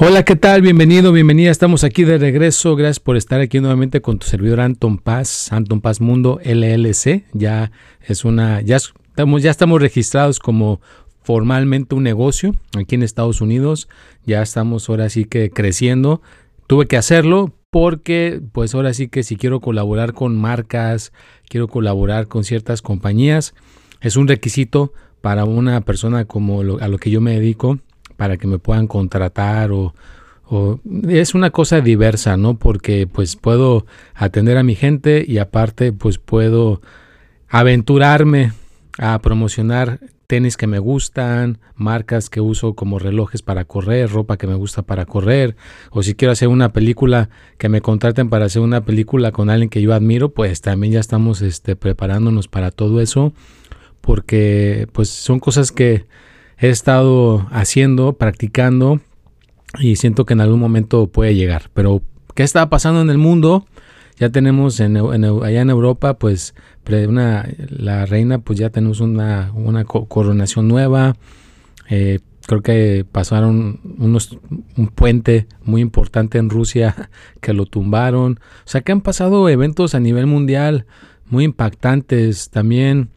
Hola, 0.00 0.22
¿qué 0.22 0.36
tal? 0.36 0.62
Bienvenido, 0.62 1.10
bienvenida. 1.10 1.50
Estamos 1.50 1.82
aquí 1.82 2.04
de 2.04 2.18
regreso. 2.18 2.76
Gracias 2.76 3.00
por 3.00 3.16
estar 3.16 3.40
aquí 3.40 3.58
nuevamente 3.58 4.00
con 4.00 4.20
tu 4.20 4.28
servidor 4.28 4.60
Anton 4.60 4.96
Paz, 4.96 5.52
Anton 5.52 5.80
Paz 5.80 6.00
Mundo 6.00 6.38
LLC. 6.44 7.24
Ya 7.32 7.72
es 8.02 8.24
una, 8.24 8.60
ya 8.60 8.76
estamos, 8.76 9.42
ya 9.42 9.50
estamos 9.50 9.82
registrados 9.82 10.38
como 10.38 10.80
formalmente 11.24 11.96
un 11.96 12.04
negocio 12.04 12.54
aquí 12.78 12.94
en 12.94 13.02
Estados 13.02 13.40
Unidos. 13.40 13.88
Ya 14.24 14.40
estamos 14.40 14.88
ahora 14.88 15.08
sí 15.08 15.24
que 15.24 15.50
creciendo. 15.50 16.22
Tuve 16.68 16.86
que 16.86 16.96
hacerlo 16.96 17.52
porque, 17.68 18.40
pues 18.52 18.76
ahora 18.76 18.94
sí 18.94 19.08
que 19.08 19.24
si 19.24 19.34
quiero 19.34 19.58
colaborar 19.58 20.12
con 20.12 20.36
marcas, 20.36 21.12
quiero 21.48 21.66
colaborar 21.66 22.28
con 22.28 22.44
ciertas 22.44 22.82
compañías, 22.82 23.52
es 24.00 24.14
un 24.14 24.28
requisito 24.28 24.92
para 25.22 25.44
una 25.44 25.80
persona 25.80 26.24
como 26.24 26.60
a 26.60 26.86
lo 26.86 26.98
que 26.98 27.10
yo 27.10 27.20
me 27.20 27.32
dedico 27.32 27.80
para 28.18 28.36
que 28.36 28.48
me 28.48 28.58
puedan 28.58 28.88
contratar 28.88 29.70
o, 29.70 29.94
es 31.08 31.34
una 31.34 31.50
cosa 31.50 31.80
diversa, 31.80 32.36
¿no? 32.36 32.58
Porque 32.58 33.06
pues 33.06 33.36
puedo 33.36 33.86
atender 34.14 34.56
a 34.56 34.62
mi 34.62 34.74
gente 34.74 35.24
y 35.26 35.38
aparte 35.38 35.92
pues 35.92 36.18
puedo 36.18 36.80
aventurarme 37.48 38.52
a 38.98 39.18
promocionar 39.20 40.00
tenis 40.26 40.56
que 40.56 40.66
me 40.66 40.78
gustan, 40.78 41.58
marcas 41.76 42.28
que 42.28 42.40
uso 42.40 42.74
como 42.74 42.98
relojes 42.98 43.42
para 43.42 43.66
correr, 43.66 44.10
ropa 44.10 44.36
que 44.36 44.46
me 44.46 44.54
gusta 44.54 44.82
para 44.82 45.04
correr, 45.04 45.54
o 45.90 46.02
si 46.02 46.14
quiero 46.14 46.32
hacer 46.32 46.48
una 46.48 46.72
película 46.72 47.28
que 47.56 47.68
me 47.68 47.82
contraten 47.82 48.30
para 48.30 48.46
hacer 48.46 48.62
una 48.62 48.84
película 48.84 49.30
con 49.30 49.50
alguien 49.50 49.68
que 49.68 49.82
yo 49.82 49.94
admiro, 49.94 50.30
pues 50.30 50.60
también 50.60 50.94
ya 50.94 51.00
estamos 51.00 51.40
este, 51.40 51.76
preparándonos 51.76 52.48
para 52.48 52.70
todo 52.70 53.00
eso, 53.00 53.32
porque 54.00 54.88
pues 54.92 55.08
son 55.08 55.40
cosas 55.40 55.72
que 55.72 56.06
he 56.58 56.68
estado 56.68 57.46
haciendo, 57.50 58.14
practicando 58.14 59.00
y 59.78 59.96
siento 59.96 60.24
que 60.24 60.34
en 60.34 60.40
algún 60.40 60.60
momento 60.60 61.06
puede 61.06 61.34
llegar. 61.34 61.70
Pero, 61.74 62.02
¿qué 62.34 62.42
está 62.42 62.68
pasando 62.68 63.00
en 63.00 63.10
el 63.10 63.18
mundo? 63.18 63.66
Ya 64.18 64.30
tenemos 64.30 64.80
en, 64.80 64.96
allá 64.96 65.60
en 65.60 65.70
Europa, 65.70 66.18
pues, 66.18 66.54
una, 67.06 67.48
la 67.68 68.06
reina, 68.06 68.38
pues 68.38 68.58
ya 68.58 68.70
tenemos 68.70 69.00
una, 69.00 69.52
una 69.54 69.84
coronación 69.84 70.66
nueva. 70.66 71.16
Eh, 71.88 72.20
creo 72.46 72.62
que 72.62 73.04
pasaron 73.10 73.80
unos, 73.98 74.38
un 74.76 74.88
puente 74.88 75.46
muy 75.62 75.82
importante 75.82 76.38
en 76.38 76.50
Rusia 76.50 77.10
que 77.40 77.52
lo 77.52 77.66
tumbaron. 77.66 78.40
O 78.64 78.68
sea 78.68 78.80
que 78.80 78.90
han 78.90 79.02
pasado 79.02 79.48
eventos 79.48 79.94
a 79.94 80.00
nivel 80.00 80.26
mundial 80.26 80.86
muy 81.26 81.44
impactantes. 81.44 82.50
También 82.50 83.10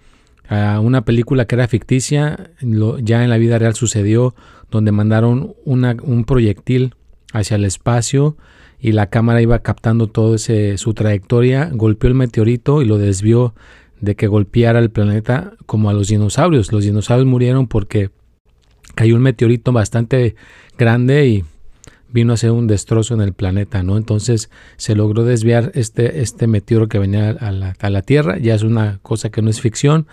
una 0.81 1.05
película 1.05 1.45
que 1.45 1.55
era 1.55 1.67
ficticia, 1.67 2.51
ya 2.61 3.23
en 3.23 3.29
la 3.29 3.37
vida 3.37 3.57
real 3.57 3.73
sucedió, 3.73 4.35
donde 4.69 4.91
mandaron 4.91 5.55
un 5.65 6.25
proyectil 6.25 6.95
hacia 7.33 7.55
el 7.55 7.65
espacio 7.65 8.35
y 8.79 8.91
la 8.91 9.07
cámara 9.07 9.41
iba 9.41 9.59
captando 9.59 10.07
todo 10.07 10.37
su 10.37 10.93
trayectoria, 10.93 11.69
golpeó 11.71 12.09
el 12.09 12.15
meteorito 12.15 12.81
y 12.81 12.85
lo 12.85 12.97
desvió 12.97 13.53
de 14.01 14.15
que 14.15 14.27
golpeara 14.27 14.79
el 14.79 14.89
planeta 14.89 15.53
como 15.67 15.89
a 15.89 15.93
los 15.93 16.07
dinosaurios. 16.07 16.71
Los 16.71 16.83
dinosaurios 16.83 17.27
murieron 17.27 17.67
porque 17.67 18.09
cayó 18.95 19.15
un 19.15 19.21
meteorito 19.21 19.71
bastante 19.71 20.35
grande 20.77 21.27
y 21.27 21.45
vino 22.11 22.33
a 22.33 22.37
ser 22.37 22.51
un 22.51 22.67
destrozo 22.67 23.13
en 23.13 23.21
el 23.21 23.33
planeta, 23.33 23.83
¿no? 23.83 23.97
Entonces 23.97 24.49
se 24.77 24.95
logró 24.95 25.23
desviar 25.23 25.71
este, 25.75 26.21
este 26.21 26.47
meteoro 26.47 26.89
que 26.89 26.99
venía 26.99 27.29
a 27.29 27.51
la, 27.51 27.75
a 27.79 27.89
la 27.89 28.01
Tierra, 28.01 28.37
ya 28.37 28.55
es 28.55 28.63
una 28.63 28.99
cosa 29.01 29.29
que 29.29 29.41
no 29.41 29.49
es 29.49 29.61
ficción, 29.61 30.07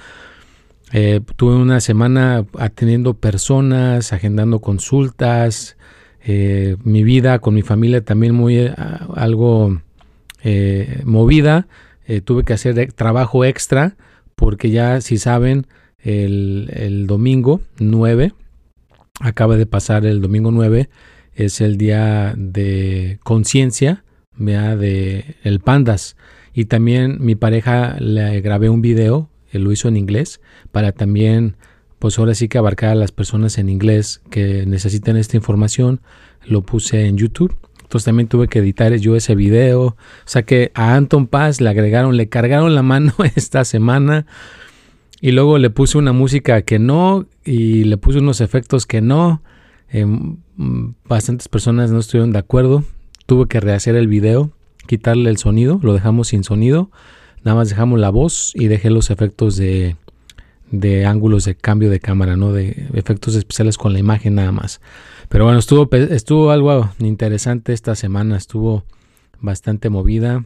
eh, 0.92 1.20
tuve 1.36 1.54
una 1.56 1.80
semana 1.80 2.46
atendiendo 2.58 3.14
personas, 3.14 4.12
agendando 4.12 4.60
consultas, 4.60 5.76
eh, 6.24 6.76
mi 6.82 7.02
vida 7.02 7.38
con 7.40 7.54
mi 7.54 7.62
familia 7.62 8.04
también 8.04 8.34
muy 8.34 8.58
eh, 8.58 8.74
algo 9.14 9.80
movida. 11.04 11.66
tuve 12.24 12.44
que 12.44 12.54
hacer 12.54 12.92
trabajo 12.94 13.44
extra 13.44 13.96
porque 14.34 14.70
ya 14.70 15.00
si 15.00 15.18
saben 15.18 15.66
el, 15.98 16.70
el, 16.72 17.06
domingo 17.06 17.60
9, 17.80 18.32
acaba 19.20 19.56
de 19.56 19.66
pasar 19.66 20.06
el 20.06 20.22
domingo 20.22 20.50
9, 20.50 20.88
es 21.34 21.60
el 21.60 21.76
día 21.76 22.34
de 22.36 23.18
conciencia 23.24 24.04
de 24.38 25.36
el 25.42 25.60
pandas 25.60 26.16
y 26.54 26.66
también 26.66 27.18
mi 27.20 27.34
pareja 27.34 27.96
le 27.98 28.40
grabé 28.40 28.68
un 28.70 28.80
video 28.80 29.28
él 29.50 29.64
lo 29.64 29.72
hizo 29.72 29.88
en 29.88 29.96
inglés 29.96 30.40
para 30.72 30.92
también, 30.92 31.56
pues 31.98 32.18
ahora 32.18 32.34
sí 32.34 32.48
que 32.48 32.58
abarcar 32.58 32.90
a 32.90 32.94
las 32.94 33.12
personas 33.12 33.58
en 33.58 33.68
inglés 33.68 34.22
que 34.30 34.66
necesiten 34.66 35.16
esta 35.16 35.36
información. 35.36 36.00
Lo 36.46 36.62
puse 36.62 37.06
en 37.06 37.16
YouTube. 37.16 37.56
Entonces 37.82 38.04
también 38.04 38.28
tuve 38.28 38.48
que 38.48 38.58
editar 38.58 38.94
yo 38.96 39.16
ese 39.16 39.34
video. 39.34 39.80
O 39.82 39.96
sea 40.26 40.42
que 40.42 40.70
a 40.74 40.94
Anton 40.94 41.26
Paz 41.26 41.60
le 41.60 41.70
agregaron, 41.70 42.16
le 42.16 42.28
cargaron 42.28 42.74
la 42.74 42.82
mano 42.82 43.14
esta 43.34 43.64
semana. 43.64 44.26
Y 45.20 45.32
luego 45.32 45.58
le 45.58 45.70
puse 45.70 45.98
una 45.98 46.12
música 46.12 46.62
que 46.62 46.78
no. 46.78 47.26
Y 47.44 47.84
le 47.84 47.96
puse 47.96 48.18
unos 48.18 48.40
efectos 48.40 48.86
que 48.86 49.00
no. 49.00 49.42
Em, 49.88 50.36
bastantes 51.04 51.48
personas 51.48 51.90
no 51.90 51.98
estuvieron 51.98 52.32
de 52.32 52.38
acuerdo. 52.38 52.84
Tuve 53.26 53.48
que 53.48 53.60
rehacer 53.60 53.96
el 53.96 54.06
video, 54.06 54.52
quitarle 54.86 55.30
el 55.30 55.38
sonido. 55.38 55.80
Lo 55.82 55.94
dejamos 55.94 56.28
sin 56.28 56.44
sonido. 56.44 56.90
Nada 57.44 57.56
más 57.56 57.68
dejamos 57.68 57.98
la 57.98 58.10
voz 58.10 58.52
y 58.54 58.66
dejé 58.68 58.90
los 58.90 59.10
efectos 59.10 59.56
de, 59.56 59.96
de 60.70 61.06
ángulos 61.06 61.44
de 61.44 61.54
cambio 61.54 61.90
de 61.90 62.00
cámara, 62.00 62.36
¿no? 62.36 62.52
De 62.52 62.88
efectos 62.94 63.34
especiales 63.34 63.78
con 63.78 63.92
la 63.92 63.98
imagen 63.98 64.34
nada 64.34 64.52
más. 64.52 64.80
Pero 65.28 65.44
bueno, 65.44 65.58
estuvo, 65.58 65.88
estuvo 65.92 66.50
algo 66.50 66.90
interesante 66.98 67.72
esta 67.72 67.94
semana, 67.94 68.36
estuvo 68.36 68.84
bastante 69.40 69.90
movida. 69.90 70.44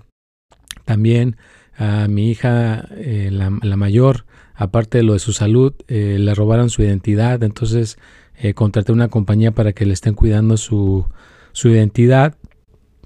También 0.85 1.37
a 1.77 2.09
mi 2.09 2.31
hija, 2.31 2.89
eh, 2.93 3.31
la, 3.33 3.77
mayor, 3.77 4.27
aparte 4.55 4.99
de 4.99 5.05
lo 5.05 5.15
de 5.15 5.19
su 5.19 5.33
salud, 5.33 5.75
eh, 5.89 6.17
le 6.19 6.35
robaron 6.35 6.71
su 6.71 6.83
identidad, 6.83 7.43
entonces 7.43 7.99
eh, 8.37 8.55
contraté 8.55 8.93
una 8.93 9.09
compañía 9.09 9.53
para 9.53 9.73
que 9.73 9.87
le 9.87 9.93
estén 9.93 10.15
cuidando 10.15 10.57
su, 10.57 11.07
su 11.53 11.69
identidad 11.69 12.37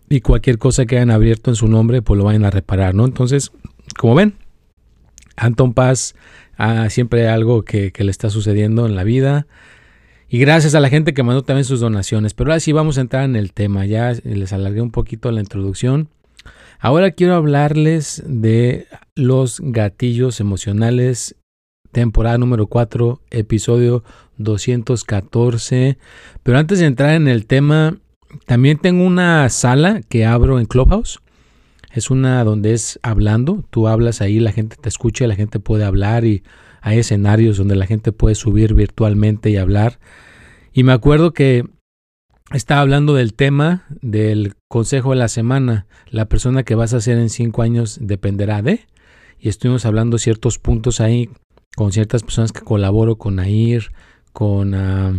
y 0.08 0.20
cualquier 0.20 0.58
cosa 0.58 0.86
que 0.86 0.96
hayan 0.96 1.10
abierto 1.10 1.50
en 1.50 1.56
su 1.56 1.68
nombre, 1.68 2.02
pues 2.02 2.18
lo 2.18 2.24
vayan 2.24 2.44
a 2.44 2.50
reparar, 2.50 2.94
¿no? 2.94 3.04
Entonces, 3.04 3.52
como 3.98 4.14
ven, 4.14 4.34
Anton 5.36 5.74
Paz 5.74 6.14
ah, 6.56 6.88
siempre 6.90 7.28
algo 7.28 7.62
que, 7.62 7.92
le 7.96 8.10
está 8.10 8.30
sucediendo 8.30 8.86
en 8.86 8.96
la 8.96 9.04
vida. 9.04 9.46
Y 10.28 10.38
gracias 10.38 10.74
a 10.74 10.80
la 10.80 10.88
gente 10.88 11.14
que 11.14 11.22
mandó 11.22 11.42
también 11.42 11.64
sus 11.64 11.80
donaciones. 11.80 12.34
Pero 12.34 12.50
ahora 12.50 12.60
sí 12.60 12.72
vamos 12.72 12.98
a 12.98 13.02
entrar 13.02 13.24
en 13.24 13.36
el 13.36 13.52
tema. 13.52 13.86
Ya 13.86 14.12
les 14.24 14.52
alargué 14.52 14.80
un 14.80 14.90
poquito 14.90 15.30
la 15.30 15.40
introducción. 15.40 16.08
Ahora 16.80 17.12
quiero 17.12 17.34
hablarles 17.34 18.22
de 18.26 18.86
los 19.14 19.60
gatillos 19.60 20.40
emocionales, 20.40 21.36
temporada 21.92 22.38
número 22.38 22.66
4, 22.66 23.20
episodio 23.30 24.04
214. 24.38 25.96
Pero 26.42 26.58
antes 26.58 26.80
de 26.80 26.86
entrar 26.86 27.14
en 27.14 27.28
el 27.28 27.46
tema, 27.46 27.96
también 28.46 28.78
tengo 28.78 29.06
una 29.06 29.48
sala 29.48 30.00
que 30.08 30.26
abro 30.26 30.58
en 30.58 30.66
Clubhouse. 30.66 31.20
Es 31.96 32.10
una 32.10 32.44
donde 32.44 32.74
es 32.74 33.00
hablando, 33.02 33.64
tú 33.70 33.88
hablas 33.88 34.20
ahí, 34.20 34.38
la 34.38 34.52
gente 34.52 34.76
te 34.78 34.90
escucha, 34.90 35.26
la 35.26 35.34
gente 35.34 35.60
puede 35.60 35.82
hablar 35.82 36.26
y 36.26 36.42
hay 36.82 36.98
escenarios 36.98 37.56
donde 37.56 37.74
la 37.74 37.86
gente 37.86 38.12
puede 38.12 38.34
subir 38.34 38.74
virtualmente 38.74 39.48
y 39.48 39.56
hablar. 39.56 39.98
Y 40.74 40.82
me 40.82 40.92
acuerdo 40.92 41.32
que 41.32 41.64
estaba 42.52 42.82
hablando 42.82 43.14
del 43.14 43.32
tema 43.32 43.86
del 44.02 44.56
consejo 44.68 45.12
de 45.12 45.16
la 45.16 45.28
semana. 45.28 45.86
La 46.10 46.28
persona 46.28 46.64
que 46.64 46.74
vas 46.74 46.92
a 46.92 47.00
ser 47.00 47.16
en 47.16 47.30
cinco 47.30 47.62
años 47.62 47.96
dependerá 47.98 48.60
de. 48.60 48.80
Y 49.38 49.48
estuvimos 49.48 49.86
hablando 49.86 50.18
ciertos 50.18 50.58
puntos 50.58 51.00
ahí 51.00 51.30
con 51.76 51.92
ciertas 51.92 52.22
personas 52.24 52.52
que 52.52 52.60
colaboro, 52.60 53.16
con 53.16 53.36
Nair, 53.36 53.90
con 54.34 54.74
ah, 54.74 55.14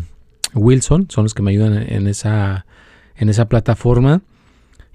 Wilson, 0.53 1.07
son 1.09 1.24
los 1.24 1.33
que 1.33 1.41
me 1.41 1.50
ayudan 1.50 1.74
en 1.74 2.06
esa, 2.06 2.68
en 3.15 3.29
esa 3.29 3.50
plataforma. 3.50 4.21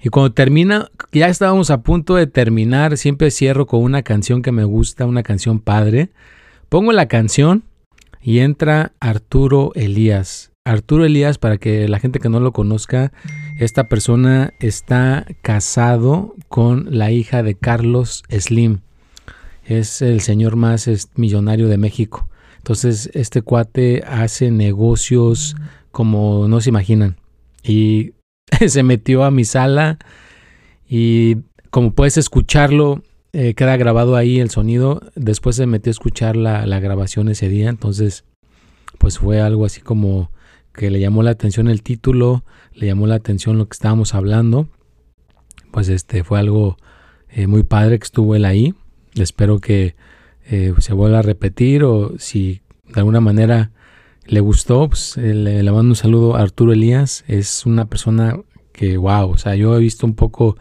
Y 0.03 0.09
cuando 0.09 0.33
termina, 0.33 0.91
ya 1.13 1.29
estábamos 1.29 1.71
a 1.71 1.81
punto 1.81 2.15
de 2.15 2.27
terminar, 2.27 2.97
siempre 2.97 3.31
cierro 3.31 3.65
con 3.67 3.81
una 3.81 4.03
canción 4.03 4.41
que 4.41 4.51
me 4.51 4.65
gusta, 4.65 5.05
una 5.05 5.23
canción 5.23 5.61
padre. 5.61 6.09
Pongo 6.67 6.91
la 6.91 7.07
canción 7.07 7.63
y 8.21 8.39
entra 8.39 8.91
Arturo 8.99 9.71
Elías. 9.75 10.51
Arturo 10.65 11.05
Elías, 11.05 11.37
para 11.37 11.57
que 11.57 11.87
la 11.87 11.99
gente 11.99 12.19
que 12.19 12.27
no 12.27 12.41
lo 12.41 12.51
conozca, 12.51 13.13
esta 13.57 13.87
persona 13.87 14.53
está 14.59 15.25
casado 15.41 16.35
con 16.49 16.97
la 16.97 17.11
hija 17.11 17.41
de 17.41 17.55
Carlos 17.55 18.23
Slim. 18.29 18.79
Es 19.63 20.01
el 20.01 20.19
señor 20.19 20.57
más 20.57 20.89
millonario 21.15 21.69
de 21.69 21.77
México. 21.77 22.27
Entonces, 22.57 23.09
este 23.13 23.41
cuate 23.41 24.03
hace 24.05 24.51
negocios 24.51 25.55
como 25.91 26.49
no 26.49 26.59
se 26.59 26.71
imaginan. 26.71 27.15
Y 27.63 28.11
se 28.67 28.83
metió 28.83 29.23
a 29.23 29.31
mi 29.31 29.45
sala 29.45 29.99
y 30.87 31.37
como 31.69 31.93
puedes 31.93 32.17
escucharlo, 32.17 33.01
eh, 33.31 33.55
queda 33.55 33.77
grabado 33.77 34.15
ahí 34.15 34.39
el 34.39 34.51
sonido. 34.51 35.01
Después 35.15 35.55
se 35.55 35.65
metió 35.65 35.89
a 35.89 35.91
escuchar 35.91 36.35
la, 36.35 36.67
la, 36.67 36.79
grabación 36.79 37.29
ese 37.29 37.49
día. 37.49 37.69
Entonces, 37.69 38.25
pues 38.99 39.17
fue 39.17 39.41
algo 39.41 39.65
así 39.65 39.81
como 39.81 40.29
que 40.73 40.91
le 40.91 40.99
llamó 40.99 41.23
la 41.23 41.31
atención 41.31 41.67
el 41.67 41.81
título, 41.81 42.43
le 42.73 42.87
llamó 42.87 43.07
la 43.07 43.15
atención 43.15 43.57
lo 43.57 43.67
que 43.67 43.73
estábamos 43.73 44.13
hablando. 44.13 44.69
Pues 45.71 45.89
este 45.89 46.23
fue 46.23 46.39
algo 46.39 46.77
eh, 47.29 47.47
muy 47.47 47.63
padre 47.63 47.97
que 47.97 48.05
estuvo 48.05 48.35
él 48.35 48.45
ahí. 48.45 48.75
Espero 49.15 49.59
que 49.59 49.95
eh, 50.45 50.73
se 50.79 50.93
vuelva 50.93 51.19
a 51.19 51.23
repetir 51.23 51.83
o 51.83 52.13
si 52.19 52.61
de 52.93 52.99
alguna 52.99 53.21
manera 53.21 53.71
le 54.25 54.39
gustó, 54.39 54.87
pues 54.89 55.17
eh, 55.17 55.33
le, 55.33 55.63
mando 55.63 55.91
un 55.91 55.95
saludo 55.95 56.35
a 56.35 56.41
Arturo 56.41 56.73
Elías. 56.73 57.23
Es 57.27 57.65
una 57.65 57.85
persona 57.85 58.39
que, 58.71 58.97
wow, 58.97 59.29
o 59.31 59.37
sea, 59.37 59.55
yo 59.55 59.75
he 59.75 59.79
visto 59.79 60.05
un 60.05 60.15
poco 60.15 60.57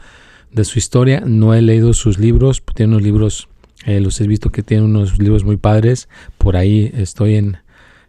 de 0.51 0.65
su 0.65 0.79
historia, 0.79 1.23
no 1.25 1.55
he 1.55 1.63
leído 1.63 1.95
sus 1.95 2.19
libros, 2.19 2.63
tiene 2.75 2.93
unos 2.93 3.03
libros, 3.03 3.49
eh, 3.87 4.01
los 4.01 4.21
he 4.21 4.27
visto 4.27 4.51
que 4.51 4.63
tiene 4.63 4.85
unos 4.85 5.19
libros 5.19 5.45
muy 5.45 5.57
padres, 5.57 6.09
por 6.37 6.57
ahí 6.57 6.91
estoy 6.95 7.37
en, 7.37 7.59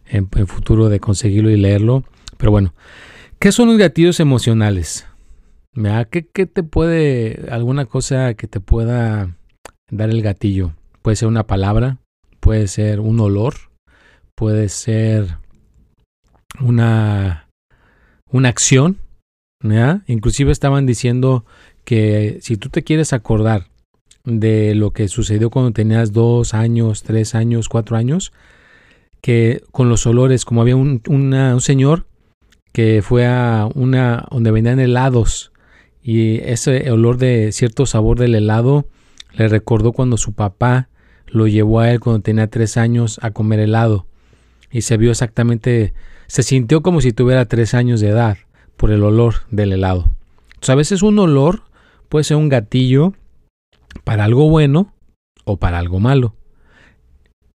en, 0.06 0.28
futuro 0.46 0.88
de 0.88 1.00
conseguirlo 1.00 1.50
y 1.50 1.56
leerlo. 1.56 2.04
Pero 2.36 2.50
bueno, 2.50 2.74
¿qué 3.38 3.52
son 3.52 3.68
los 3.68 3.78
gatillos 3.78 4.20
emocionales? 4.20 5.06
¿Qué, 6.10 6.28
¿Qué 6.32 6.46
te 6.46 6.62
puede, 6.62 7.46
alguna 7.50 7.86
cosa 7.86 8.34
que 8.34 8.46
te 8.46 8.60
pueda 8.60 9.36
dar 9.90 10.10
el 10.10 10.22
gatillo? 10.22 10.74
Puede 11.02 11.16
ser 11.16 11.28
una 11.28 11.46
palabra, 11.46 11.98
puede 12.40 12.68
ser 12.68 13.00
un 13.00 13.18
olor, 13.20 13.54
puede 14.34 14.68
ser 14.68 15.38
una, 16.60 17.48
una 18.30 18.48
acción. 18.48 18.98
¿ya? 19.62 20.02
Inclusive 20.06 20.52
estaban 20.52 20.86
diciendo 20.86 21.44
que 21.84 22.38
si 22.40 22.56
tú 22.56 22.68
te 22.68 22.82
quieres 22.82 23.12
acordar 23.12 23.68
de 24.24 24.74
lo 24.74 24.92
que 24.92 25.08
sucedió 25.08 25.50
cuando 25.50 25.72
tenías 25.72 26.12
dos 26.12 26.54
años, 26.54 27.02
tres 27.02 27.34
años, 27.34 27.68
cuatro 27.68 27.96
años, 27.96 28.32
que 29.20 29.62
con 29.70 29.88
los 29.88 30.06
olores, 30.06 30.44
como 30.44 30.60
había 30.62 30.76
un, 30.76 31.02
un 31.08 31.60
señor 31.60 32.06
que 32.72 33.02
fue 33.02 33.26
a 33.26 33.68
una 33.74 34.26
donde 34.30 34.50
vendían 34.50 34.80
helados 34.80 35.52
y 36.02 36.40
ese 36.40 36.90
olor 36.90 37.18
de 37.18 37.52
cierto 37.52 37.86
sabor 37.86 38.18
del 38.18 38.34
helado 38.34 38.86
le 39.32 39.48
recordó 39.48 39.92
cuando 39.92 40.16
su 40.16 40.32
papá 40.32 40.88
lo 41.26 41.46
llevó 41.46 41.80
a 41.80 41.90
él 41.90 42.00
cuando 42.00 42.22
tenía 42.22 42.48
tres 42.48 42.76
años 42.76 43.18
a 43.22 43.30
comer 43.30 43.60
helado 43.60 44.06
y 44.70 44.82
se 44.82 44.96
vio 44.96 45.12
exactamente, 45.12 45.94
se 46.26 46.42
sintió 46.42 46.82
como 46.82 47.00
si 47.00 47.12
tuviera 47.12 47.46
tres 47.46 47.74
años 47.74 48.00
de 48.00 48.08
edad 48.08 48.38
por 48.76 48.90
el 48.90 49.02
olor 49.02 49.34
del 49.50 49.72
helado. 49.72 50.10
Entonces, 50.48 50.70
a 50.70 50.74
veces 50.74 51.02
un 51.02 51.18
olor 51.18 51.62
puede 52.08 52.24
ser 52.24 52.36
un 52.36 52.48
gatillo 52.48 53.14
para 54.04 54.24
algo 54.24 54.48
bueno 54.48 54.92
o 55.44 55.56
para 55.56 55.78
algo 55.78 56.00
malo. 56.00 56.34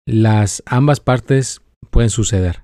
Las 0.07 0.63
ambas 0.67 1.01
partes 1.01 1.63
pueden 1.91 2.11
suceder. 2.11 2.63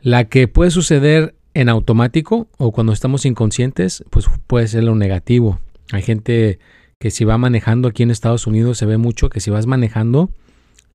La 0.00 0.24
que 0.24 0.48
puede 0.48 0.70
suceder 0.70 1.34
en 1.54 1.68
automático 1.68 2.48
o 2.58 2.72
cuando 2.72 2.92
estamos 2.92 3.24
inconscientes, 3.24 4.04
pues 4.10 4.26
puede 4.46 4.68
ser 4.68 4.84
lo 4.84 4.94
negativo. 4.94 5.58
Hay 5.92 6.02
gente 6.02 6.58
que 7.00 7.10
si 7.10 7.24
va 7.24 7.38
manejando 7.38 7.88
aquí 7.88 8.02
en 8.02 8.10
Estados 8.10 8.46
Unidos 8.46 8.78
se 8.78 8.86
ve 8.86 8.96
mucho 8.98 9.28
que 9.28 9.40
si 9.40 9.50
vas 9.50 9.66
manejando 9.66 10.30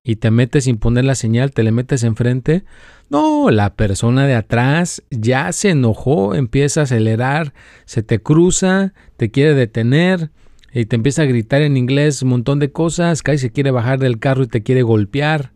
y 0.04 0.16
te 0.16 0.30
metes 0.30 0.64
sin 0.64 0.78
poner 0.78 1.04
la 1.04 1.14
señal, 1.14 1.52
te 1.52 1.62
le 1.62 1.70
metes 1.70 2.02
enfrente, 2.02 2.64
no, 3.08 3.50
la 3.50 3.74
persona 3.74 4.26
de 4.26 4.34
atrás 4.34 5.02
ya 5.10 5.52
se 5.52 5.70
enojó, 5.70 6.34
empieza 6.34 6.80
a 6.80 6.84
acelerar, 6.84 7.52
se 7.84 8.02
te 8.02 8.20
cruza, 8.20 8.94
te 9.16 9.30
quiere 9.30 9.54
detener 9.54 10.30
y 10.72 10.86
te 10.86 10.96
empieza 10.96 11.22
a 11.22 11.26
gritar 11.26 11.62
en 11.62 11.76
inglés 11.76 12.22
un 12.22 12.30
montón 12.30 12.58
de 12.58 12.72
cosas, 12.72 13.22
casi 13.22 13.38
se 13.38 13.52
quiere 13.52 13.70
bajar 13.70 13.98
del 13.98 14.18
carro 14.18 14.44
y 14.44 14.48
te 14.48 14.62
quiere 14.62 14.82
golpear. 14.82 15.52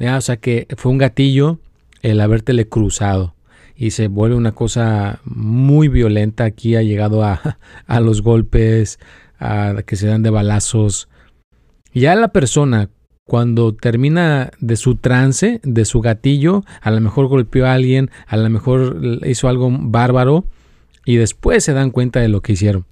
O 0.00 0.20
sea 0.20 0.36
que 0.36 0.68
fue 0.76 0.92
un 0.92 0.98
gatillo 0.98 1.58
el 2.02 2.20
habértele 2.20 2.68
cruzado 2.68 3.34
y 3.74 3.92
se 3.92 4.08
vuelve 4.08 4.36
una 4.36 4.52
cosa 4.52 5.20
muy 5.24 5.88
violenta. 5.88 6.44
Aquí 6.44 6.76
ha 6.76 6.82
llegado 6.82 7.24
a, 7.24 7.58
a 7.86 8.00
los 8.00 8.22
golpes, 8.22 9.00
a 9.40 9.76
que 9.86 9.96
se 9.96 10.06
dan 10.06 10.22
de 10.22 10.30
balazos. 10.30 11.08
Ya 11.94 12.14
la 12.14 12.28
persona 12.28 12.90
cuando 13.28 13.74
termina 13.74 14.52
de 14.58 14.76
su 14.76 14.96
trance, 14.96 15.60
de 15.62 15.84
su 15.84 16.00
gatillo, 16.00 16.64
a 16.80 16.90
lo 16.90 16.98
mejor 17.02 17.26
golpeó 17.26 17.66
a 17.66 17.74
alguien, 17.74 18.10
a 18.26 18.38
lo 18.38 18.48
mejor 18.48 19.20
hizo 19.26 19.48
algo 19.48 19.68
bárbaro 19.70 20.46
y 21.04 21.16
después 21.16 21.62
se 21.62 21.74
dan 21.74 21.90
cuenta 21.90 22.20
de 22.20 22.28
lo 22.28 22.40
que 22.40 22.54
hicieron. 22.54 22.86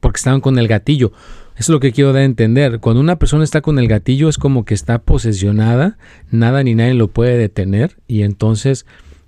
Porque 0.00 0.16
estaban 0.16 0.40
con 0.40 0.58
el 0.58 0.68
gatillo. 0.68 1.12
Eso 1.52 1.64
es 1.64 1.68
lo 1.68 1.80
que 1.80 1.92
quiero 1.92 2.14
dar 2.14 2.22
a 2.22 2.24
entender. 2.24 2.80
Cuando 2.80 3.02
una 3.02 3.18
persona 3.18 3.44
está 3.44 3.60
con 3.60 3.78
el 3.78 3.88
gatillo 3.88 4.30
es 4.30 4.38
como 4.38 4.64
que 4.64 4.72
está 4.72 5.00
posesionada, 5.00 5.98
nada 6.30 6.62
ni 6.62 6.74
nadie 6.74 6.94
lo 6.94 7.08
puede 7.08 7.36
detener 7.36 7.98
y 8.06 8.22
entonces 8.22 8.86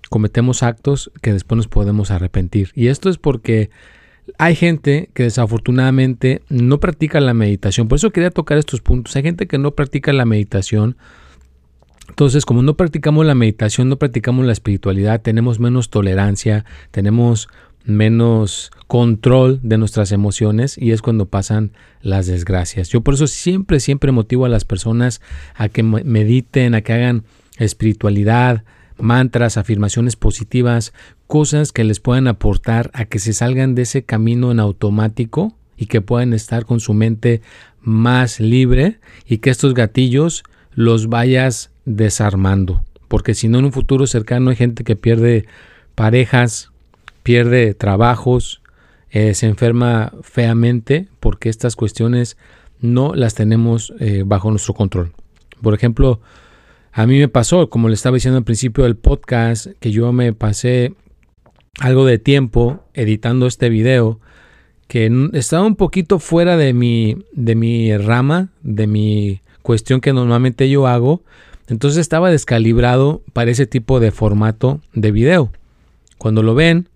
cometemos 0.08 0.62
actos 0.62 1.12
que 1.20 1.34
después 1.34 1.58
nos 1.58 1.68
podemos 1.68 2.10
arrepentir. 2.10 2.70
Y 2.74 2.86
esto 2.86 3.10
es 3.10 3.18
porque 3.18 3.68
hay 4.38 4.54
gente 4.54 5.10
que 5.14 5.24
desafortunadamente 5.24 6.42
no 6.48 6.80
practica 6.80 7.20
la 7.20 7.34
meditación. 7.34 7.88
Por 7.88 7.96
eso 7.96 8.10
quería 8.10 8.30
tocar 8.30 8.58
estos 8.58 8.80
puntos. 8.80 9.16
Hay 9.16 9.22
gente 9.22 9.46
que 9.46 9.58
no 9.58 9.72
practica 9.72 10.12
la 10.12 10.24
meditación. 10.24 10.96
Entonces, 12.08 12.44
como 12.44 12.62
no 12.62 12.74
practicamos 12.76 13.24
la 13.24 13.34
meditación, 13.34 13.88
no 13.88 13.96
practicamos 13.96 14.44
la 14.44 14.52
espiritualidad, 14.52 15.22
tenemos 15.22 15.60
menos 15.60 15.90
tolerancia, 15.90 16.64
tenemos 16.90 17.48
menos 17.84 18.70
control 18.86 19.60
de 19.62 19.78
nuestras 19.78 20.12
emociones 20.12 20.76
y 20.76 20.92
es 20.92 21.02
cuando 21.02 21.26
pasan 21.26 21.72
las 22.02 22.26
desgracias. 22.26 22.88
Yo 22.88 23.00
por 23.00 23.14
eso 23.14 23.26
siempre, 23.26 23.80
siempre 23.80 24.12
motivo 24.12 24.44
a 24.44 24.48
las 24.48 24.64
personas 24.64 25.20
a 25.54 25.68
que 25.68 25.82
mediten, 25.82 26.74
a 26.74 26.82
que 26.82 26.92
hagan 26.92 27.24
espiritualidad, 27.58 28.64
mantras, 29.00 29.56
afirmaciones 29.56 30.16
positivas, 30.16 30.92
cosas 31.26 31.72
que 31.72 31.84
les 31.84 32.00
puedan 32.00 32.28
aportar 32.28 32.90
a 32.94 33.04
que 33.04 33.18
se 33.18 33.32
salgan 33.32 33.74
de 33.74 33.82
ese 33.82 34.02
camino 34.02 34.50
en 34.50 34.60
automático 34.60 35.54
y 35.76 35.86
que 35.86 36.00
puedan 36.00 36.32
estar 36.32 36.64
con 36.64 36.80
su 36.80 36.94
mente 36.94 37.40
más 37.80 38.40
libre 38.40 38.98
y 39.26 39.38
que 39.38 39.50
estos 39.50 39.74
gatillos 39.74 40.44
los 40.74 41.08
vayas 41.08 41.70
desarmando. 41.84 42.84
Porque 43.08 43.34
si 43.34 43.48
no 43.48 43.58
en 43.58 43.66
un 43.66 43.72
futuro 43.72 44.06
cercano 44.06 44.50
hay 44.50 44.56
gente 44.56 44.84
que 44.84 44.96
pierde 44.96 45.46
parejas, 45.94 46.70
pierde 47.22 47.74
trabajos, 47.74 48.60
eh, 49.10 49.34
se 49.34 49.46
enferma 49.46 50.12
feamente 50.22 51.08
porque 51.18 51.48
estas 51.48 51.74
cuestiones 51.74 52.36
no 52.80 53.14
las 53.14 53.34
tenemos 53.34 53.92
eh, 53.98 54.22
bajo 54.24 54.50
nuestro 54.50 54.74
control. 54.74 55.12
Por 55.60 55.74
ejemplo, 55.74 56.20
a 56.92 57.06
mí 57.06 57.18
me 57.18 57.28
pasó, 57.28 57.70
como 57.70 57.88
le 57.88 57.94
estaba 57.94 58.14
diciendo 58.14 58.38
al 58.38 58.44
principio 58.44 58.84
del 58.84 58.96
podcast, 58.96 59.68
que 59.78 59.92
yo 59.92 60.12
me 60.12 60.32
pasé 60.32 60.94
algo 61.78 62.04
de 62.04 62.18
tiempo 62.18 62.84
editando 62.94 63.46
este 63.46 63.68
video 63.68 64.20
que 64.88 65.08
estaba 65.34 65.64
un 65.64 65.76
poquito 65.76 66.18
fuera 66.18 66.56
de 66.56 66.72
mi, 66.72 67.16
de 67.32 67.54
mi 67.54 67.96
rama, 67.96 68.48
de 68.62 68.88
mi 68.88 69.40
cuestión 69.62 70.00
que 70.00 70.12
normalmente 70.12 70.68
yo 70.68 70.88
hago. 70.88 71.22
Entonces 71.68 72.00
estaba 72.00 72.28
descalibrado 72.28 73.22
para 73.32 73.52
ese 73.52 73.66
tipo 73.66 74.00
de 74.00 74.10
formato 74.10 74.80
de 74.92 75.12
video. 75.12 75.52
Cuando 76.18 76.42
lo 76.42 76.56
ven, 76.56 76.88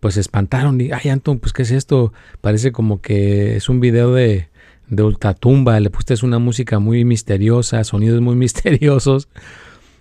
pues 0.00 0.14
se 0.14 0.20
espantaron 0.20 0.80
y, 0.80 0.92
ay 0.92 1.10
Anton, 1.10 1.40
pues 1.40 1.52
¿qué 1.52 1.60
es 1.60 1.72
esto? 1.72 2.14
Parece 2.40 2.72
como 2.72 3.02
que 3.02 3.54
es 3.56 3.68
un 3.68 3.80
video 3.80 4.14
de, 4.14 4.48
de 4.88 5.02
ultratumba, 5.02 5.80
le 5.80 5.90
pusiste 5.90 6.24
una 6.24 6.38
música 6.38 6.78
muy 6.78 7.04
misteriosa, 7.04 7.84
sonidos 7.84 8.20
muy 8.20 8.34
misteriosos, 8.36 9.28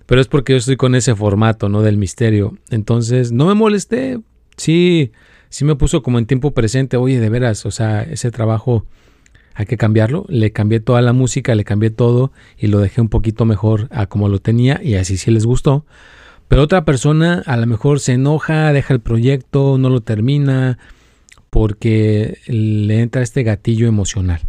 pero 0.06 0.22
es 0.22 0.28
porque 0.28 0.54
yo 0.54 0.58
estoy 0.58 0.78
con 0.78 0.96
ese 0.96 1.16
formato, 1.16 1.70
¿no? 1.70 1.82
Del 1.82 1.98
misterio. 1.98 2.58
Entonces, 2.70 3.32
no 3.32 3.46
me 3.46 3.54
molesté, 3.54 4.20
sí, 4.58 5.12
sí 5.50 5.66
me 5.66 5.76
puso 5.76 6.02
como 6.02 6.20
en 6.20 6.26
tiempo 6.26 6.52
presente, 6.52 6.98
oye, 6.98 7.20
de 7.20 7.30
veras, 7.30 7.66
o 7.66 7.72
sea, 7.72 8.04
ese 8.04 8.32
trabajo 8.32 8.86
hay 9.54 9.66
que 9.66 9.78
cambiarlo. 9.78 10.26
Le 10.28 10.52
cambié 10.52 10.80
toda 10.80 11.02
la 11.02 11.14
música, 11.14 11.56
le 11.56 11.64
cambié 11.64 11.90
todo 11.90 12.32
y 12.58 12.68
lo 12.68 12.80
dejé 12.80 13.02
un 13.02 13.10
poquito 13.10 13.46
mejor 13.46 13.88
a 13.92 14.08
como 14.08 14.30
lo 14.30 14.40
tenía 14.40 14.82
y 14.84 14.96
así 14.96 15.18
sí 15.18 15.32
les 15.32 15.46
gustó. 15.46 15.86
Pero 16.48 16.64
otra 16.64 16.84
persona 16.84 17.44
a 17.46 17.56
lo 17.58 17.66
mejor 17.66 18.00
se 18.00 18.14
enoja, 18.14 18.74
deja 18.74 18.94
el 18.94 19.00
proyecto, 19.00 19.78
no 19.78 19.90
lo 19.90 20.02
termina, 20.02 20.78
porque 21.50 22.40
le 22.48 23.02
entra 23.02 23.22
este 23.22 23.44
gatillo 23.44 23.88
emocional. 23.88 24.42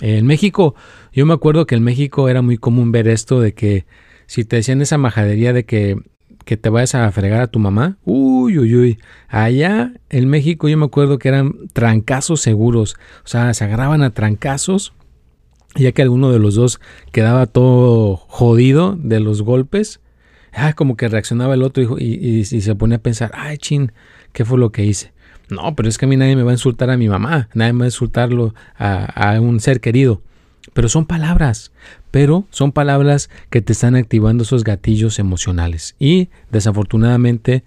En 0.00 0.26
México, 0.26 0.74
yo 1.12 1.26
me 1.26 1.34
acuerdo 1.34 1.66
que 1.66 1.74
en 1.74 1.82
México 1.82 2.28
era 2.28 2.42
muy 2.42 2.56
común 2.56 2.92
ver 2.92 3.08
esto 3.08 3.40
de 3.40 3.52
que 3.54 3.86
si 4.26 4.44
te 4.44 4.56
decían 4.56 4.80
esa 4.80 4.96
majadería 4.96 5.52
de 5.52 5.64
que, 5.64 5.96
que 6.44 6.56
te 6.56 6.68
vayas 6.68 6.94
a 6.94 7.10
fregar 7.12 7.40
a 7.42 7.48
tu 7.48 7.58
mamá, 7.58 7.98
uy, 8.04 8.58
uy, 8.58 8.76
uy. 8.76 8.98
Allá 9.28 9.92
en 10.08 10.28
México 10.28 10.68
yo 10.68 10.78
me 10.78 10.86
acuerdo 10.86 11.18
que 11.18 11.28
eran 11.28 11.54
trancazos 11.72 12.40
seguros. 12.40 12.96
O 13.24 13.28
sea, 13.28 13.52
se 13.54 13.64
agarraban 13.64 14.02
a 14.02 14.10
trancazos, 14.10 14.94
ya 15.74 15.92
que 15.92 16.02
alguno 16.02 16.32
de 16.32 16.38
los 16.38 16.54
dos 16.54 16.80
quedaba 17.12 17.46
todo 17.46 18.16
jodido 18.16 18.96
de 18.96 19.20
los 19.20 19.42
golpes. 19.42 20.00
Ah, 20.52 20.72
como 20.72 20.96
que 20.96 21.08
reaccionaba 21.08 21.54
el 21.54 21.62
otro 21.62 21.98
y, 21.98 22.04
y, 22.04 22.38
y 22.40 22.44
se 22.44 22.74
ponía 22.74 22.96
a 22.96 23.02
pensar, 23.02 23.30
ay, 23.34 23.58
chin, 23.58 23.92
¿qué 24.32 24.44
fue 24.44 24.58
lo 24.58 24.72
que 24.72 24.84
hice? 24.84 25.12
No, 25.50 25.74
pero 25.74 25.88
es 25.88 25.98
que 25.98 26.04
a 26.04 26.08
mí 26.08 26.16
nadie 26.16 26.36
me 26.36 26.42
va 26.42 26.50
a 26.50 26.54
insultar 26.54 26.90
a 26.90 26.96
mi 26.96 27.08
mamá, 27.08 27.48
nadie 27.54 27.72
me 27.72 27.80
va 27.80 27.84
a 27.86 27.88
insultarlo 27.88 28.54
a, 28.78 29.38
un 29.40 29.60
ser 29.60 29.80
querido. 29.80 30.22
Pero 30.72 30.88
son 30.88 31.06
palabras, 31.06 31.72
pero 32.10 32.46
son 32.50 32.70
palabras 32.70 33.30
que 33.50 33.60
te 33.60 33.72
están 33.72 33.96
activando 33.96 34.44
esos 34.44 34.62
gatillos 34.62 35.18
emocionales. 35.18 35.96
Y 35.98 36.28
desafortunadamente, 36.52 37.64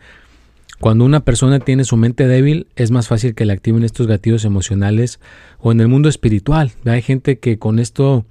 cuando 0.80 1.04
una 1.04 1.22
persona 1.22 1.60
tiene 1.60 1.84
su 1.84 1.98
mente 1.98 2.28
débil, 2.28 2.68
es 2.76 2.92
más 2.92 3.08
fácil 3.08 3.36
que 3.36 3.46
le 3.46 3.54
activen 3.54 3.84
estos 3.84 4.08
gatillos 4.08 4.46
emocionales 4.46 5.20
o 5.60 5.72
en 5.72 5.82
el 5.82 5.88
mundo 5.88 6.08
espiritual. 6.08 6.72
Hay 6.86 7.02
gente 7.02 7.40
que 7.40 7.58
con 7.58 7.80
esto 7.80 8.26